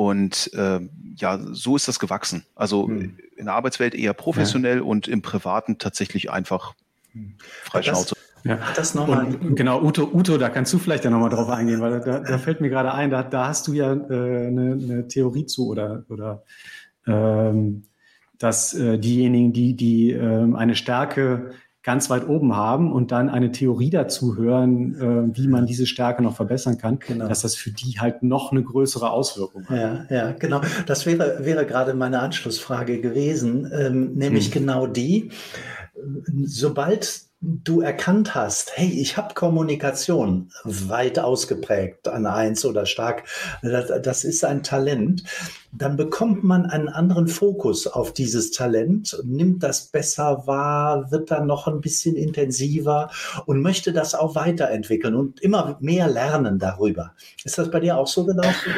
und 0.00 0.50
äh, 0.54 0.80
ja, 1.16 1.38
so 1.52 1.76
ist 1.76 1.86
das 1.86 1.98
gewachsen. 1.98 2.46
Also 2.54 2.88
hm. 2.88 3.18
in 3.36 3.44
der 3.44 3.52
Arbeitswelt 3.52 3.94
eher 3.94 4.14
professionell 4.14 4.78
ja. 4.78 4.82
und 4.82 5.08
im 5.08 5.20
Privaten 5.20 5.76
tatsächlich 5.76 6.30
einfach 6.30 6.72
hm. 7.12 7.34
freischnauze. 7.64 8.16
Ja, 8.42 8.58
das 8.74 8.94
nochmal. 8.94 9.26
Genau, 9.54 9.82
Uto, 9.82 10.08
Uto, 10.10 10.38
da 10.38 10.48
kannst 10.48 10.72
du 10.72 10.78
vielleicht 10.78 11.04
ja 11.04 11.10
nochmal 11.10 11.28
drauf 11.28 11.50
eingehen, 11.50 11.82
weil 11.82 12.00
da, 12.00 12.20
da 12.20 12.38
fällt 12.38 12.62
mir 12.62 12.70
gerade 12.70 12.94
ein, 12.94 13.10
da, 13.10 13.22
da 13.22 13.48
hast 13.48 13.68
du 13.68 13.74
ja 13.74 13.92
äh, 13.92 14.46
eine, 14.46 14.78
eine 14.82 15.06
Theorie 15.06 15.44
zu 15.44 15.68
oder, 15.68 16.04
oder 16.08 16.44
ähm, 17.06 17.82
dass 18.38 18.72
äh, 18.72 18.98
diejenigen, 18.98 19.52
die, 19.52 19.76
die 19.76 20.12
äh, 20.12 20.54
eine 20.54 20.76
Stärke 20.76 21.50
ganz 21.82 22.10
weit 22.10 22.28
oben 22.28 22.54
haben 22.54 22.92
und 22.92 23.10
dann 23.10 23.30
eine 23.30 23.52
Theorie 23.52 23.90
dazu 23.90 24.36
hören, 24.36 24.94
äh, 25.32 25.36
wie 25.36 25.48
man 25.48 25.64
diese 25.64 25.86
Stärke 25.86 26.22
noch 26.22 26.36
verbessern 26.36 26.76
kann, 26.76 26.98
genau. 26.98 27.26
dass 27.26 27.40
das 27.40 27.56
für 27.56 27.70
die 27.70 28.00
halt 28.00 28.22
noch 28.22 28.52
eine 28.52 28.62
größere 28.62 29.10
Auswirkung 29.10 29.66
hat. 29.66 29.78
Ja, 29.78 30.06
ja, 30.10 30.32
genau. 30.32 30.60
Das 30.86 31.06
wäre, 31.06 31.44
wäre 31.44 31.64
gerade 31.64 31.94
meine 31.94 32.20
Anschlussfrage 32.20 33.00
gewesen, 33.00 33.70
ähm, 33.72 34.14
nämlich 34.14 34.46
hm. 34.46 34.52
genau 34.52 34.86
die, 34.86 35.30
sobald 36.44 37.30
du 37.42 37.80
erkannt 37.80 38.34
hast, 38.34 38.72
hey, 38.76 38.90
ich 38.90 39.16
habe 39.16 39.32
Kommunikation 39.32 40.50
weit 40.64 41.18
ausgeprägt 41.18 42.06
an 42.08 42.26
eins 42.26 42.66
oder 42.66 42.84
stark, 42.84 43.24
das, 43.62 43.90
das 44.02 44.24
ist 44.24 44.44
ein 44.44 44.62
Talent, 44.62 45.24
dann 45.72 45.96
bekommt 45.96 46.42
man 46.42 46.66
einen 46.66 46.88
anderen 46.88 47.28
Fokus 47.28 47.86
auf 47.86 48.12
dieses 48.12 48.50
Talent, 48.50 49.16
nimmt 49.24 49.62
das 49.62 49.86
besser 49.86 50.46
wahr, 50.46 51.10
wird 51.10 51.30
dann 51.30 51.46
noch 51.46 51.68
ein 51.68 51.80
bisschen 51.80 52.16
intensiver 52.16 53.10
und 53.46 53.62
möchte 53.62 53.92
das 53.92 54.14
auch 54.14 54.34
weiterentwickeln 54.34 55.14
und 55.14 55.40
immer 55.40 55.76
mehr 55.80 56.08
lernen 56.08 56.58
darüber. 56.58 57.12
Ist 57.44 57.58
das 57.58 57.70
bei 57.70 57.80
dir 57.80 57.96
auch 57.96 58.08
so 58.08 58.24
gelaufen? 58.26 58.72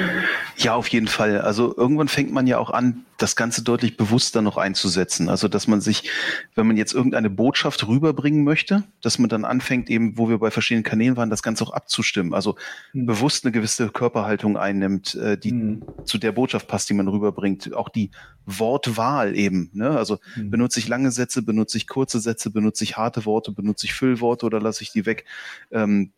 Ja, 0.59 0.75
auf 0.75 0.89
jeden 0.89 1.09
Fall. 1.09 1.41
Also 1.41 1.75
irgendwann 1.77 2.09
fängt 2.09 2.33
man 2.33 2.47
ja 2.47 2.59
auch 2.59 2.71
an, 2.71 3.05
das 3.23 3.37
Ganze 3.37 3.63
deutlich 3.63 3.97
bewusster 3.97 4.43
noch 4.43 4.57
einzusetzen. 4.57 5.29
Also 5.29 5.49
dass 5.49 5.69
man 5.69 5.81
sich, 5.81 6.11
wenn 6.55 6.67
man 6.67 6.77
jetzt 6.77 6.93
irgendeine 6.93 7.31
Botschaft 7.31 7.87
rüberbringen 7.87 8.43
möchte, 8.43 8.83
dass 9.01 9.19
man 9.19 9.29
dann 9.29 9.45
anfängt, 9.45 9.89
eben, 9.89 10.19
wo 10.19 10.29
wir 10.29 10.39
bei 10.39 10.51
verschiedenen 10.51 10.83
Kanälen 10.83 11.17
waren, 11.17 11.31
das 11.31 11.43
Ganze 11.43 11.65
auch 11.65 11.73
abzustimmen. 11.73 12.35
Also 12.35 12.57
mhm. 12.93 13.07
bewusst 13.07 13.45
eine 13.45 13.53
gewisse 13.53 13.89
Körperhaltung 13.89 14.57
einnimmt, 14.57 15.15
äh, 15.15 15.39
die 15.39 15.53
mhm. 15.53 15.83
zu 16.05 16.19
der 16.19 16.33
Botschaft 16.33 16.67
passt, 16.67 16.82
die 16.87 16.95
man 16.95 17.09
rüberbringt. 17.09 17.75
Auch 17.75 17.89
die 17.89 18.11
Wortwahl 18.47 19.37
eben. 19.37 19.71
Ne? 19.73 19.91
Also 19.91 20.19
mhm. 20.37 20.51
benutze 20.51 20.79
ich 20.79 20.89
lange 20.89 21.11
Sätze, 21.11 21.43
benutze 21.43 21.79
ich 21.79 21.87
kurze 21.87 22.21
Sätze, 22.21 22.51
benutze 22.51 22.85
ich 22.85 22.97
harte 22.97 23.25
Worte, 23.25 23.53
benutze 23.53 23.87
ich 23.87 23.95
Füllworte 23.95 24.47
oder 24.47 24.61
lasse 24.61 24.83
ich 24.83 24.93
die 24.93 25.07
weg? 25.07 25.25
Ähm, 25.71 26.13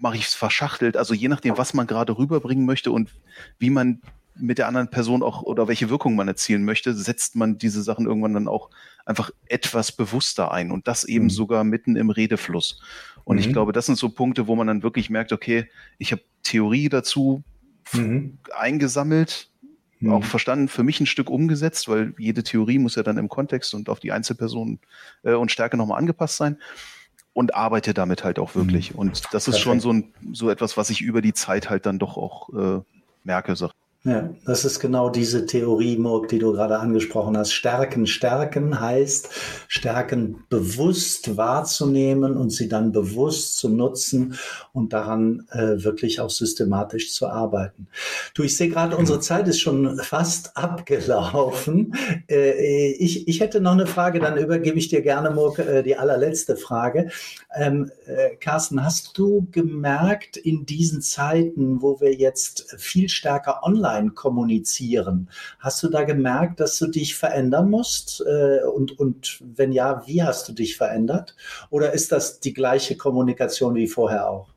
mache 0.00 0.16
ich 0.16 0.26
es 0.26 0.34
verschachtelt. 0.34 0.96
Also 0.96 1.14
je 1.14 1.28
nachdem, 1.28 1.56
was 1.56 1.74
man 1.74 1.86
gerade 1.86 2.18
rüberbringen 2.18 2.66
möchte 2.66 2.90
und 2.90 3.10
wie 3.58 3.70
man 3.70 4.02
mit 4.34 4.58
der 4.58 4.66
anderen 4.66 4.88
Person 4.88 5.22
auch 5.22 5.42
oder 5.42 5.68
welche 5.68 5.90
Wirkung 5.90 6.16
man 6.16 6.28
erzielen 6.28 6.64
möchte, 6.64 6.94
setzt 6.94 7.36
man 7.36 7.58
diese 7.58 7.82
Sachen 7.82 8.06
irgendwann 8.06 8.34
dann 8.34 8.48
auch 8.48 8.70
einfach 9.04 9.30
etwas 9.46 9.92
bewusster 9.92 10.50
ein 10.52 10.70
und 10.70 10.88
das 10.88 11.04
eben 11.04 11.26
mhm. 11.26 11.30
sogar 11.30 11.64
mitten 11.64 11.96
im 11.96 12.10
Redefluss. 12.10 12.80
Und 13.24 13.36
mhm. 13.36 13.42
ich 13.42 13.52
glaube, 13.52 13.72
das 13.72 13.86
sind 13.86 13.98
so 13.98 14.08
Punkte, 14.08 14.46
wo 14.46 14.56
man 14.56 14.66
dann 14.66 14.82
wirklich 14.82 15.10
merkt, 15.10 15.32
okay, 15.32 15.70
ich 15.98 16.12
habe 16.12 16.22
Theorie 16.42 16.88
dazu 16.88 17.44
mhm. 17.92 18.38
eingesammelt, 18.54 19.50
mhm. 20.02 20.12
auch 20.12 20.24
verstanden, 20.24 20.68
für 20.68 20.82
mich 20.82 21.00
ein 21.00 21.06
Stück 21.06 21.30
umgesetzt, 21.30 21.88
weil 21.88 22.14
jede 22.18 22.42
Theorie 22.42 22.78
muss 22.78 22.96
ja 22.96 23.02
dann 23.02 23.18
im 23.18 23.28
Kontext 23.28 23.74
und 23.74 23.88
auf 23.88 24.00
die 24.00 24.12
Einzelperson 24.12 24.78
äh, 25.22 25.32
und 25.32 25.50
Stärke 25.50 25.76
nochmal 25.76 25.98
angepasst 25.98 26.36
sein 26.36 26.58
und 27.32 27.54
arbeite 27.54 27.94
damit 27.94 28.24
halt 28.24 28.38
auch 28.38 28.54
wirklich. 28.54 28.92
Mhm. 28.92 28.98
Und 28.98 29.22
das 29.32 29.48
ist 29.48 29.54
Perfekt. 29.54 29.62
schon 29.62 29.80
so, 29.80 29.92
ein, 29.92 30.12
so 30.32 30.50
etwas, 30.50 30.76
was 30.76 30.90
ich 30.90 31.00
über 31.00 31.22
die 31.22 31.32
Zeit 31.32 31.70
halt 31.70 31.86
dann 31.86 31.98
doch 31.98 32.16
auch 32.16 32.48
äh, 32.50 32.80
merke. 33.24 33.56
Sag. 33.56 33.72
Ja, 34.04 34.30
das 34.44 34.64
ist 34.64 34.80
genau 34.80 35.10
diese 35.10 35.46
Theorie, 35.46 35.96
Murk, 35.96 36.26
die 36.26 36.40
du 36.40 36.52
gerade 36.52 36.80
angesprochen 36.80 37.38
hast. 37.38 37.52
Stärken, 37.52 38.08
stärken 38.08 38.80
heißt, 38.80 39.28
Stärken 39.68 40.42
bewusst 40.48 41.36
wahrzunehmen 41.36 42.36
und 42.36 42.50
sie 42.50 42.68
dann 42.68 42.90
bewusst 42.90 43.58
zu 43.58 43.68
nutzen 43.68 44.36
und 44.72 44.92
daran 44.92 45.46
äh, 45.52 45.84
wirklich 45.84 46.18
auch 46.18 46.30
systematisch 46.30 47.12
zu 47.12 47.28
arbeiten. 47.28 47.86
Du, 48.34 48.42
ich 48.42 48.56
sehe 48.56 48.70
gerade, 48.70 48.96
unsere 48.96 49.20
Zeit 49.20 49.46
ist 49.46 49.60
schon 49.60 49.96
fast 49.98 50.56
abgelaufen. 50.56 51.94
Äh, 52.28 52.94
ich, 52.94 53.28
ich 53.28 53.38
hätte 53.38 53.60
noch 53.60 53.72
eine 53.72 53.86
Frage, 53.86 54.18
dann 54.18 54.36
übergebe 54.36 54.78
ich 54.78 54.88
dir 54.88 55.02
gerne, 55.02 55.30
Murk, 55.30 55.60
äh, 55.60 55.84
die 55.84 55.94
allerletzte 55.94 56.56
Frage. 56.56 57.10
Ähm, 57.54 57.92
äh, 58.06 58.34
Carsten, 58.34 58.84
hast 58.84 59.16
du 59.16 59.46
gemerkt 59.52 60.36
in 60.36 60.66
diesen 60.66 61.02
Zeiten, 61.02 61.82
wo 61.82 62.00
wir 62.00 62.12
jetzt 62.12 62.74
viel 62.78 63.08
stärker 63.08 63.62
online 63.62 63.91
online 63.92 64.10
kommunizieren. 64.10 65.28
Hast 65.58 65.82
du 65.82 65.88
da 65.88 66.04
gemerkt, 66.04 66.60
dass 66.60 66.78
du 66.78 66.86
dich 66.86 67.14
verändern 67.14 67.70
musst? 67.70 68.22
Äh, 68.26 68.64
und, 68.64 68.98
und 68.98 69.42
wenn 69.54 69.72
ja, 69.72 70.02
wie 70.06 70.22
hast 70.22 70.48
du 70.48 70.52
dich 70.52 70.76
verändert? 70.76 71.36
Oder 71.70 71.92
ist 71.92 72.12
das 72.12 72.40
die 72.40 72.52
gleiche 72.52 72.96
Kommunikation 72.96 73.74
wie 73.74 73.86
vorher 73.86 74.28
auch? 74.28 74.48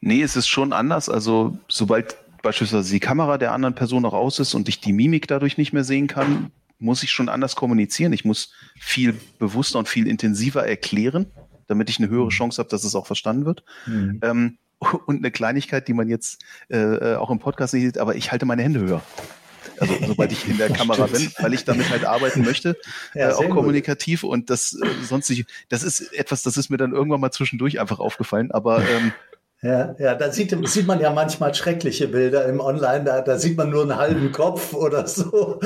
Nee, 0.00 0.22
es 0.22 0.36
ist 0.36 0.46
schon 0.46 0.72
anders. 0.72 1.08
Also 1.08 1.58
sobald 1.68 2.16
beispielsweise 2.42 2.90
die 2.92 3.00
Kamera 3.00 3.38
der 3.38 3.52
anderen 3.52 3.74
Person 3.74 4.04
auch 4.04 4.14
aus 4.14 4.38
ist 4.38 4.54
und 4.54 4.68
ich 4.68 4.80
die 4.80 4.92
Mimik 4.92 5.26
dadurch 5.26 5.58
nicht 5.58 5.72
mehr 5.72 5.84
sehen 5.84 6.06
kann, 6.06 6.52
muss 6.78 7.02
ich 7.02 7.10
schon 7.10 7.28
anders 7.28 7.56
kommunizieren. 7.56 8.12
Ich 8.12 8.24
muss 8.24 8.52
viel 8.78 9.18
bewusster 9.40 9.80
und 9.80 9.88
viel 9.88 10.06
intensiver 10.06 10.64
erklären, 10.64 11.26
damit 11.66 11.90
ich 11.90 11.98
eine 11.98 12.08
höhere 12.08 12.26
mhm. 12.26 12.30
Chance 12.30 12.58
habe, 12.60 12.70
dass 12.70 12.84
es 12.84 12.94
auch 12.94 13.06
verstanden 13.06 13.44
wird. 13.44 13.64
Mhm. 13.86 14.20
Ähm, 14.22 14.58
und 15.06 15.18
eine 15.18 15.30
Kleinigkeit, 15.30 15.88
die 15.88 15.94
man 15.94 16.08
jetzt 16.08 16.42
äh, 16.68 17.14
auch 17.14 17.30
im 17.30 17.38
Podcast 17.38 17.74
nicht 17.74 17.84
sieht, 17.84 17.98
aber 17.98 18.14
ich 18.14 18.32
halte 18.32 18.46
meine 18.46 18.62
Hände 18.62 18.80
höher. 18.80 19.02
Also 19.80 19.94
sobald 20.06 20.32
ich 20.32 20.48
in 20.48 20.58
der 20.58 20.70
Kamera 20.72 21.06
bin, 21.06 21.30
weil 21.38 21.54
ich 21.54 21.64
damit 21.64 21.88
halt 21.90 22.04
arbeiten 22.04 22.42
möchte, 22.42 22.76
ja, 23.14 23.30
äh, 23.30 23.32
auch 23.32 23.48
kommunikativ 23.48 24.22
gut. 24.22 24.30
und 24.30 24.50
das 24.50 24.74
äh, 24.74 24.86
sonst 25.04 25.30
nicht, 25.30 25.46
das 25.68 25.82
ist 25.82 26.12
etwas, 26.12 26.42
das 26.42 26.56
ist 26.56 26.68
mir 26.68 26.76
dann 26.76 26.92
irgendwann 26.92 27.20
mal 27.20 27.30
zwischendurch 27.30 27.80
einfach 27.80 28.00
aufgefallen, 28.00 28.50
aber 28.50 28.82
ähm, 28.88 29.12
ja, 29.60 29.96
ja, 29.98 30.14
da 30.14 30.30
sieht, 30.30 30.56
sieht 30.68 30.86
man 30.86 31.00
ja 31.00 31.12
manchmal 31.12 31.52
schreckliche 31.52 32.06
Bilder 32.06 32.48
im 32.48 32.60
Online, 32.60 33.02
da, 33.02 33.22
da 33.22 33.38
sieht 33.38 33.56
man 33.56 33.70
nur 33.70 33.82
einen 33.82 33.96
halben 33.96 34.30
Kopf 34.30 34.72
oder 34.72 35.08
so. 35.08 35.58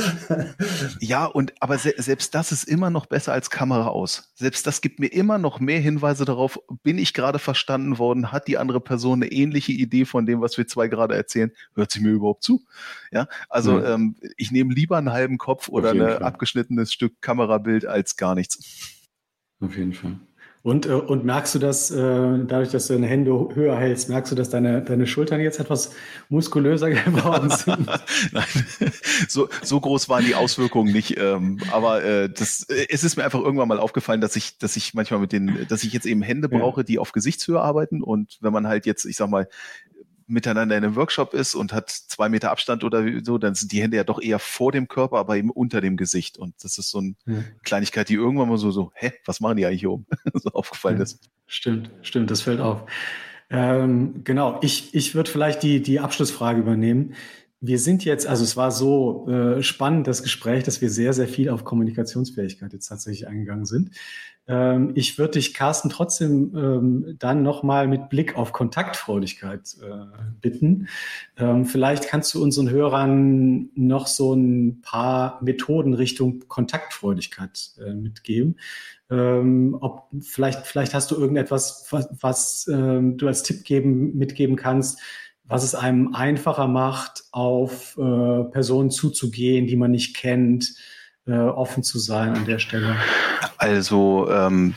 Ja, 0.98 1.26
und 1.26 1.52
aber 1.60 1.76
se 1.76 1.92
selbst 1.98 2.34
das 2.34 2.52
ist 2.52 2.64
immer 2.64 2.88
noch 2.88 3.04
besser 3.04 3.34
als 3.34 3.50
Kamera 3.50 3.88
aus. 3.88 4.32
Selbst 4.34 4.66
das 4.66 4.80
gibt 4.80 4.98
mir 4.98 5.08
immer 5.08 5.36
noch 5.36 5.60
mehr 5.60 5.80
Hinweise 5.80 6.24
darauf, 6.24 6.58
bin 6.82 6.96
ich 6.96 7.12
gerade 7.12 7.38
verstanden 7.38 7.98
worden, 7.98 8.32
hat 8.32 8.48
die 8.48 8.56
andere 8.56 8.80
Person 8.80 9.22
eine 9.22 9.30
ähnliche 9.30 9.72
Idee 9.72 10.06
von 10.06 10.24
dem, 10.24 10.40
was 10.40 10.56
wir 10.56 10.66
zwei 10.66 10.88
gerade 10.88 11.14
erzählen, 11.14 11.52
hört 11.74 11.90
sie 11.90 12.00
mir 12.00 12.12
überhaupt 12.12 12.44
zu? 12.44 12.62
Ja, 13.10 13.26
also 13.50 13.78
ja. 13.78 13.94
Ähm, 13.94 14.16
ich 14.38 14.52
nehme 14.52 14.72
lieber 14.72 14.96
einen 14.96 15.12
halben 15.12 15.36
Kopf 15.36 15.68
oder 15.68 15.90
ein 15.90 16.00
abgeschnittenes 16.00 16.94
Stück 16.94 17.20
Kamerabild 17.20 17.84
als 17.84 18.16
gar 18.16 18.34
nichts. 18.34 18.58
Auf 19.60 19.76
jeden 19.76 19.92
Fall. 19.92 20.18
Und, 20.62 20.86
äh, 20.86 20.90
und 20.92 21.24
merkst 21.24 21.56
du 21.56 21.58
das, 21.58 21.90
äh, 21.90 21.96
dadurch, 21.96 22.70
dass 22.70 22.86
du 22.86 22.92
deine 22.92 23.08
Hände 23.08 23.48
höher 23.52 23.76
hältst, 23.76 24.08
merkst 24.08 24.30
du, 24.30 24.36
dass 24.36 24.48
deine, 24.48 24.80
deine 24.82 25.08
Schultern 25.08 25.40
jetzt 25.40 25.58
etwas 25.58 25.92
muskulöser 26.28 26.90
geworden 26.90 27.50
sind? 27.50 27.86
Nein, 28.32 28.44
so, 29.28 29.48
so 29.62 29.80
groß 29.80 30.08
waren 30.08 30.24
die 30.24 30.36
Auswirkungen 30.36 30.92
nicht. 30.92 31.18
Ähm, 31.18 31.58
aber 31.72 32.04
äh, 32.04 32.28
das, 32.28 32.64
es 32.88 33.02
ist 33.02 33.16
mir 33.16 33.24
einfach 33.24 33.40
irgendwann 33.40 33.66
mal 33.66 33.80
aufgefallen, 33.80 34.20
dass 34.20 34.36
ich, 34.36 34.56
dass 34.58 34.76
ich 34.76 34.94
manchmal 34.94 35.18
mit 35.18 35.32
den, 35.32 35.66
dass 35.68 35.82
ich 35.82 35.92
jetzt 35.92 36.06
eben 36.06 36.22
Hände 36.22 36.48
brauche, 36.48 36.84
die 36.84 37.00
auf 37.00 37.10
Gesichtshöhe 37.10 37.60
arbeiten. 37.60 38.00
Und 38.00 38.38
wenn 38.40 38.52
man 38.52 38.68
halt 38.68 38.86
jetzt, 38.86 39.04
ich 39.04 39.16
sag 39.16 39.30
mal, 39.30 39.48
miteinander 40.32 40.76
in 40.76 40.84
einem 40.84 40.96
Workshop 40.96 41.34
ist 41.34 41.54
und 41.54 41.72
hat 41.72 41.90
zwei 41.90 42.28
Meter 42.28 42.50
Abstand 42.50 42.82
oder 42.82 43.04
so, 43.22 43.38
dann 43.38 43.54
sind 43.54 43.70
die 43.70 43.82
Hände 43.82 43.98
ja 43.98 44.04
doch 44.04 44.20
eher 44.20 44.38
vor 44.38 44.72
dem 44.72 44.88
Körper, 44.88 45.18
aber 45.18 45.36
eben 45.36 45.50
unter 45.50 45.80
dem 45.80 45.96
Gesicht. 45.96 46.38
Und 46.38 46.54
das 46.64 46.78
ist 46.78 46.90
so 46.90 46.98
eine 46.98 47.14
hm. 47.26 47.44
Kleinigkeit, 47.62 48.08
die 48.08 48.14
irgendwann 48.14 48.48
mal 48.48 48.58
so, 48.58 48.70
so, 48.70 48.90
hä, 48.94 49.12
was 49.26 49.40
machen 49.40 49.58
die 49.58 49.66
eigentlich 49.66 49.80
hier 49.80 49.90
oben? 49.90 50.06
so 50.34 50.50
aufgefallen 50.50 50.96
ja, 50.96 51.02
ist. 51.02 51.20
Stimmt, 51.46 51.90
stimmt, 52.02 52.30
das 52.30 52.40
fällt 52.40 52.60
auf. 52.60 52.84
Ähm, 53.50 54.24
genau, 54.24 54.58
ich, 54.62 54.94
ich 54.94 55.14
würde 55.14 55.30
vielleicht 55.30 55.62
die, 55.62 55.82
die 55.82 56.00
Abschlussfrage 56.00 56.60
übernehmen. 56.60 57.14
Wir 57.60 57.78
sind 57.78 58.04
jetzt, 58.04 58.26
also 58.26 58.42
es 58.42 58.56
war 58.56 58.72
so 58.72 59.28
äh, 59.28 59.62
spannend, 59.62 60.08
das 60.08 60.22
Gespräch, 60.22 60.64
dass 60.64 60.80
wir 60.80 60.90
sehr, 60.90 61.12
sehr 61.12 61.28
viel 61.28 61.50
auf 61.50 61.64
Kommunikationsfähigkeit 61.64 62.72
jetzt 62.72 62.88
tatsächlich 62.88 63.28
eingegangen 63.28 63.66
sind. 63.66 63.90
Ähm, 64.48 64.92
ich 64.94 65.18
würde 65.18 65.32
dich, 65.32 65.54
Carsten, 65.54 65.88
trotzdem 65.88 66.52
ähm, 66.56 67.16
dann 67.18 67.42
nochmal 67.42 67.86
mit 67.86 68.08
Blick 68.08 68.36
auf 68.36 68.52
Kontaktfreudigkeit 68.52 69.76
äh, 69.82 70.06
bitten. 70.40 70.88
Ähm, 71.36 71.64
vielleicht 71.64 72.08
kannst 72.08 72.34
du 72.34 72.42
unseren 72.42 72.68
Hörern 72.68 73.70
noch 73.74 74.06
so 74.08 74.34
ein 74.34 74.80
paar 74.82 75.38
Methoden 75.42 75.94
Richtung 75.94 76.40
Kontaktfreudigkeit 76.48 77.70
äh, 77.84 77.94
mitgeben. 77.94 78.56
Ähm, 79.10 79.76
ob 79.80 80.08
vielleicht, 80.20 80.66
vielleicht 80.66 80.94
hast 80.94 81.10
du 81.10 81.16
irgendetwas, 81.16 81.86
was, 81.90 82.08
was 82.20 82.68
ähm, 82.72 83.18
du 83.18 83.28
als 83.28 83.42
Tipp 83.44 83.62
geben, 83.64 84.16
mitgeben 84.16 84.56
kannst, 84.56 85.00
was 85.44 85.62
es 85.64 85.74
einem 85.74 86.14
einfacher 86.14 86.66
macht, 86.66 87.24
auf 87.30 87.96
äh, 87.98 88.44
Personen 88.44 88.90
zuzugehen, 88.90 89.66
die 89.66 89.76
man 89.76 89.90
nicht 89.90 90.16
kennt, 90.16 90.74
äh, 91.26 91.32
offen 91.32 91.82
zu 91.82 91.98
sein 91.98 92.34
an 92.34 92.46
der 92.46 92.58
Stelle? 92.58 92.96
Also 93.58 94.30
ähm, 94.30 94.74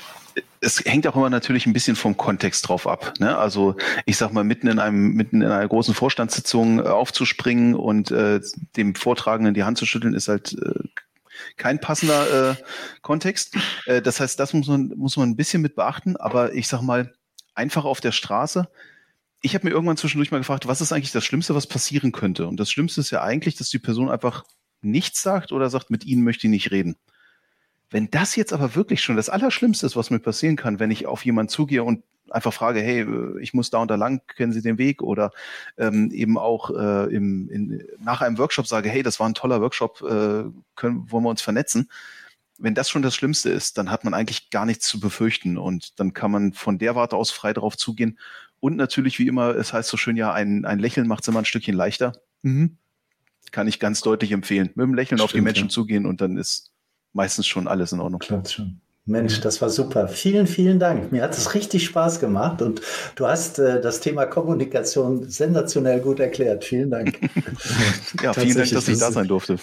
es 0.61 0.83
hängt 0.83 1.07
auch 1.07 1.15
immer 1.15 1.29
natürlich 1.29 1.65
ein 1.65 1.73
bisschen 1.73 1.95
vom 1.95 2.17
Kontext 2.17 2.67
drauf 2.67 2.87
ab. 2.87 3.13
Ne? 3.19 3.37
Also 3.37 3.75
ich 4.05 4.17
sag 4.17 4.31
mal, 4.33 4.43
mitten 4.43 4.67
in 4.67 4.79
einem, 4.79 5.13
mitten 5.13 5.41
in 5.41 5.51
einer 5.51 5.67
großen 5.67 5.93
Vorstandssitzung 5.93 6.79
äh, 6.79 6.87
aufzuspringen 6.87 7.75
und 7.75 8.11
äh, 8.11 8.41
dem 8.75 8.95
Vortragenden 8.95 9.53
die 9.53 9.63
Hand 9.63 9.77
zu 9.77 9.85
schütteln, 9.85 10.13
ist 10.13 10.27
halt 10.27 10.53
äh, 10.53 10.87
kein 11.57 11.79
passender 11.79 12.51
äh, 12.51 12.55
Kontext. 13.01 13.55
Äh, 13.85 14.01
das 14.01 14.19
heißt, 14.19 14.39
das 14.39 14.53
muss 14.53 14.67
man, 14.67 14.93
muss 14.95 15.17
man 15.17 15.29
ein 15.29 15.35
bisschen 15.35 15.61
mit 15.61 15.75
beachten, 15.75 16.17
aber 16.17 16.53
ich 16.53 16.67
sag 16.67 16.81
mal, 16.81 17.13
einfach 17.53 17.85
auf 17.85 18.01
der 18.01 18.11
Straße. 18.11 18.67
Ich 19.41 19.53
habe 19.53 19.67
mir 19.67 19.73
irgendwann 19.73 19.97
zwischendurch 19.97 20.31
mal 20.31 20.39
gefragt, 20.39 20.67
was 20.67 20.81
ist 20.81 20.91
eigentlich 20.91 21.11
das 21.11 21.23
Schlimmste, 21.23 21.55
was 21.55 21.67
passieren 21.67 22.11
könnte? 22.11 22.47
Und 22.47 22.59
das 22.59 22.71
Schlimmste 22.71 23.01
ist 23.01 23.11
ja 23.11 23.21
eigentlich, 23.21 23.55
dass 23.55 23.69
die 23.69 23.79
Person 23.79 24.09
einfach 24.09 24.43
nichts 24.85 25.21
sagt 25.21 25.51
oder 25.51 25.69
sagt, 25.69 25.89
mit 25.89 26.05
Ihnen 26.05 26.23
möchte 26.23 26.47
ich 26.47 26.51
nicht 26.51 26.71
reden. 26.71 26.95
Wenn 27.91 28.09
das 28.09 28.35
jetzt 28.35 28.53
aber 28.53 28.75
wirklich 28.75 29.01
schon 29.01 29.15
das 29.15 29.29
Allerschlimmste 29.29 29.85
ist, 29.85 29.95
was 29.95 30.09
mir 30.09 30.19
passieren 30.19 30.55
kann, 30.55 30.79
wenn 30.79 30.91
ich 30.91 31.05
auf 31.05 31.23
jemanden 31.25 31.49
zugehe 31.49 31.83
und 31.83 32.03
einfach 32.29 32.53
frage, 32.53 32.81
hey, 32.81 33.01
äh, 33.01 33.39
ich 33.41 33.53
muss 33.53 33.69
da 33.69 33.79
und 33.79 33.89
da 33.89 33.95
lang, 33.95 34.21
kennen 34.35 34.53
Sie 34.53 34.61
den 34.61 34.77
Weg? 34.77 35.01
Oder 35.01 35.31
ähm, 35.77 36.11
eben 36.11 36.37
auch 36.37 36.71
äh, 36.71 37.13
im, 37.13 37.49
in, 37.49 37.83
nach 37.99 38.21
einem 38.21 38.37
Workshop 38.37 38.67
sage, 38.67 38.89
hey, 38.89 39.03
das 39.03 39.19
war 39.19 39.29
ein 39.29 39.33
toller 39.33 39.61
Workshop, 39.61 40.01
äh, 40.01 40.43
können, 40.75 41.11
wollen 41.11 41.23
wir 41.23 41.29
uns 41.29 41.41
vernetzen? 41.41 41.89
Wenn 42.57 42.73
das 42.73 42.89
schon 42.89 43.01
das 43.01 43.15
Schlimmste 43.15 43.49
ist, 43.49 43.77
dann 43.77 43.91
hat 43.91 44.03
man 44.03 44.13
eigentlich 44.13 44.49
gar 44.49 44.65
nichts 44.65 44.87
zu 44.87 44.99
befürchten 44.99 45.57
und 45.57 45.99
dann 45.99 46.13
kann 46.13 46.31
man 46.31 46.53
von 46.53 46.77
der 46.79 46.95
Warte 46.95 47.17
aus 47.17 47.31
frei 47.31 47.53
darauf 47.53 47.77
zugehen. 47.77 48.17
Und 48.61 48.77
natürlich, 48.77 49.19
wie 49.19 49.27
immer, 49.27 49.55
es 49.55 49.73
heißt 49.73 49.89
so 49.89 49.97
schön 49.97 50.15
ja, 50.15 50.33
ein, 50.33 50.65
ein 50.65 50.79
Lächeln 50.79 51.07
macht 51.07 51.23
es 51.23 51.27
immer 51.27 51.39
ein 51.39 51.45
Stückchen 51.45 51.75
leichter. 51.75 52.13
Mhm 52.41 52.77
kann 53.51 53.67
ich 53.67 53.79
ganz 53.79 54.01
deutlich 54.01 54.31
empfehlen. 54.31 54.69
Mit 54.75 54.85
dem 54.85 54.93
Lächeln 54.93 55.17
Stimmt, 55.17 55.21
auf 55.21 55.31
die 55.31 55.41
Menschen 55.41 55.67
ja. 55.67 55.69
zugehen 55.69 56.05
und 56.05 56.21
dann 56.21 56.37
ist 56.37 56.71
meistens 57.13 57.47
schon 57.47 57.67
alles 57.67 57.91
in 57.91 57.99
Ordnung. 57.99 58.19
Klappt 58.19 58.51
schon. 58.51 58.81
Mensch, 59.07 59.39
das 59.41 59.61
war 59.61 59.69
super. 59.69 60.07
Vielen, 60.07 60.47
vielen 60.47 60.79
Dank. 60.79 61.11
Mir 61.11 61.21
hat 61.21 61.37
es 61.37 61.53
richtig 61.53 61.85
Spaß 61.85 62.19
gemacht 62.19 62.63
und 62.63 62.81
du 63.15 63.27
hast 63.27 63.59
äh, 63.59 63.79
das 63.79 63.99
Thema 63.99 64.25
Kommunikation 64.25 65.29
sensationell 65.29 65.99
gut 65.99 66.19
erklärt. 66.19 66.65
Vielen 66.65 66.89
Dank. 66.89 67.19
ja, 68.23 68.33
vielen 68.33 68.57
Dank, 68.57 68.71
dass 68.71 68.87
ich 68.87 68.97
da 68.97 69.11
sein 69.11 69.27
durfte. 69.27 69.57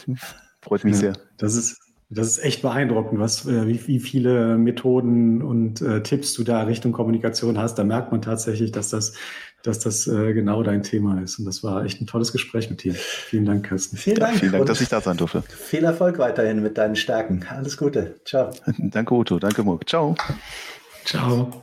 Freut 0.60 0.84
mich 0.84 0.94
ja, 0.94 1.00
sehr. 1.00 1.12
Das 1.38 1.56
ist, 1.56 1.80
das 2.08 2.28
ist 2.28 2.44
echt 2.44 2.62
beeindruckend, 2.62 3.18
was, 3.18 3.44
äh, 3.46 3.66
wie, 3.66 3.84
wie 3.88 3.98
viele 3.98 4.56
Methoden 4.58 5.42
und 5.42 5.80
äh, 5.82 6.04
Tipps 6.04 6.34
du 6.34 6.44
da 6.44 6.62
Richtung 6.62 6.92
Kommunikation 6.92 7.58
hast. 7.58 7.74
Da 7.76 7.84
merkt 7.84 8.12
man 8.12 8.22
tatsächlich, 8.22 8.70
dass 8.70 8.90
das 8.90 9.14
dass 9.62 9.78
das 9.78 10.06
äh, 10.06 10.32
genau 10.32 10.62
dein 10.62 10.82
Thema 10.82 11.20
ist. 11.20 11.38
Und 11.38 11.44
das 11.44 11.62
war 11.62 11.84
echt 11.84 12.00
ein 12.00 12.06
tolles 12.06 12.32
Gespräch 12.32 12.70
mit 12.70 12.82
dir. 12.82 12.94
Vielen 12.94 13.44
Dank, 13.44 13.68
Kirsten. 13.68 13.96
Vielen 13.96 14.18
Dank. 14.18 14.34
Ja, 14.34 14.40
vielen 14.40 14.52
Dank, 14.52 14.66
dass 14.66 14.80
ich 14.80 14.88
da 14.88 15.00
sein 15.00 15.16
durfte. 15.16 15.42
Viel 15.42 15.84
Erfolg 15.84 16.18
weiterhin 16.18 16.62
mit 16.62 16.78
deinen 16.78 16.96
Stärken. 16.96 17.44
Alles 17.48 17.76
Gute. 17.76 18.20
Ciao. 18.24 18.50
Danke, 18.78 19.14
Uto. 19.14 19.38
Danke, 19.38 19.62
Murk. 19.62 19.88
Ciao. 19.88 20.14
Ciao. 21.04 21.62